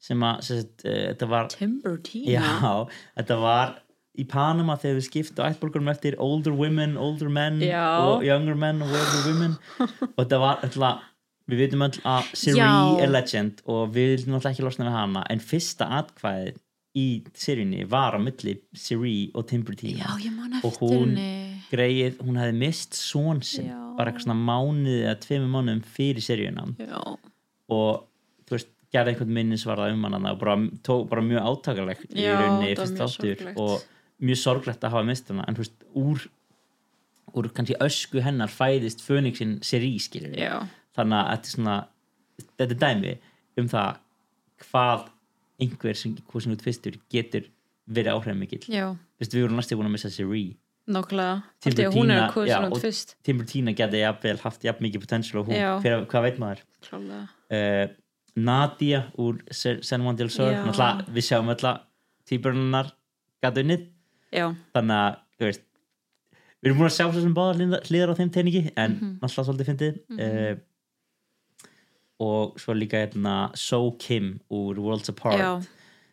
[0.03, 2.35] sem að uh, þetta var Timber Tina?
[2.35, 2.73] Já,
[3.17, 3.75] þetta var
[4.19, 7.85] í Panama þegar við skiptu ættbólgurum eftir older women, older men Já.
[8.05, 9.55] og younger men og older women
[10.15, 11.09] og þetta var alltaf
[11.49, 12.69] við veitum öll að Siri Já.
[13.03, 16.59] er legend og við viljum alltaf ekki losna við hana en fyrsta atkvæðið
[16.95, 21.15] í seríunni var á milli Siri og Timber Tina já, ég man Og eftir hún-
[21.17, 23.79] henni greið, hún hefði mist són sinn Já.
[23.97, 27.01] bara eitthvað svona mánuði eða tveimur mánuðum fyrir seríuna já,
[27.73, 28.03] og
[28.45, 30.55] þú veist, gerði einhvern minnisvarða um hana og bara,
[30.85, 33.57] tók bara mjög átakalegt í Já, rauninni þetta var fyrst mjög áttur sorglegt.
[33.57, 33.89] og
[34.21, 36.27] mjög sorglegt að hafa mist hana en þú veist, úr
[37.33, 40.61] úr kannski ösku hennar fæðist Fönixin Siri skilur já,
[40.97, 41.77] þannig að þetta er svona
[42.43, 43.13] þetta er dæmi
[43.61, 44.01] um það
[44.67, 45.07] hvað
[45.63, 47.47] einhver sem hvað sem út fyrstur getur
[47.89, 48.85] verið áhrifmikill já.
[49.19, 50.45] Vist, við vorum næstu búin að missa Siri.
[50.83, 56.41] Nákvæmlega, Timber er Tina, geti jafnvel haft jafn mikið potential og hún, hver, hvað veit
[56.43, 56.63] maður?
[57.47, 57.85] Uh,
[58.35, 61.85] Nadia úr Sen One Del Sur við sjáum öll að
[62.27, 62.91] týpurinnar
[63.43, 63.85] gæti unnið
[64.33, 65.15] já, þannig að
[65.47, 65.63] veist
[66.63, 69.09] við erum búin að sjá svo sem báðar hliðar á þeim teiningi en Mhm.
[69.21, 69.97] náttúrulega svolítið fyndið.
[70.09, 70.61] Mm
[72.23, 75.65] og svo líka hérna So Kim úr Worlds Apart já,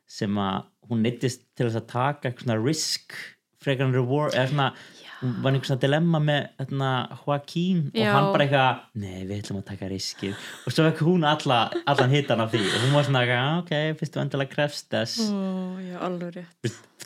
[0.09, 3.15] sem að hún neittist til að taka eitthvað risk
[3.63, 6.91] frekar en reward eða svona hún var einhvers svona dilemma með hérna,
[7.25, 8.13] Joaquín og Já.
[8.15, 10.35] hann bara eitthvað, nei við ætlum að taka riskið.
[10.67, 12.63] Og svo ekki hún alla, allan hitan af því.
[12.65, 15.19] Og hún var svona, "Ah, ok, fyrst þú endilega krefst þess.
[15.29, 15.99] Ó, já,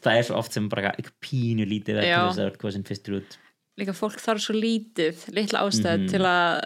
[0.04, 2.00] það er svo oft sem bara eitthvað pínu lítið Já.
[2.00, 3.36] vegna þess að það er hvað sem fyrstur út.
[3.80, 6.08] Líka fólk þarf svo lítið litla ástæð Mhm.
[6.10, 6.64] til að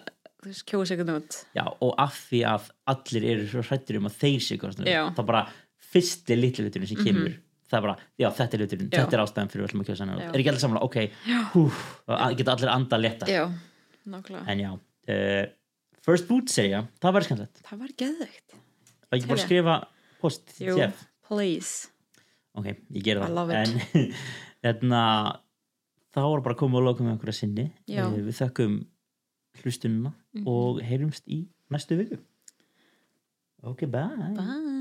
[0.68, 1.44] kjósa sig út.
[1.56, 4.40] Já, og af því að allir eru svo hrættir um að þeir
[5.14, 5.48] það er bara
[5.92, 7.34] fyrsti litlu hluturinn sem kemur
[7.68, 10.04] það er bara, já þetta er hluturinn, þetta er ástæðan fyrir við ætlum að kjósa
[10.06, 10.96] hennar er ekki allir samanlega, ok,
[11.52, 11.62] hú
[12.40, 13.28] geta allir anda létta.
[13.28, 13.44] Já,
[14.08, 14.44] nákvæmlega.
[14.54, 14.70] En já,
[15.12, 15.44] uh,
[16.08, 18.56] first boot segja það var skemmtilegt, það var geðveikt.
[19.08, 19.76] Og ég bara skrifa
[20.20, 21.88] post, Jú, chef, please.
[22.58, 23.52] Ok, ég ger það.
[23.54, 24.12] en
[24.64, 25.02] þarna
[26.14, 27.68] þá var bara að koma og loka með okkur að sinni.
[27.86, 28.02] Já.
[28.08, 28.78] Eh, við þökkum
[29.62, 30.46] hlustununa Mhm.
[30.48, 32.18] og heyrumst í næstu viku.
[33.62, 34.32] Ok, bye.
[34.36, 34.77] Bye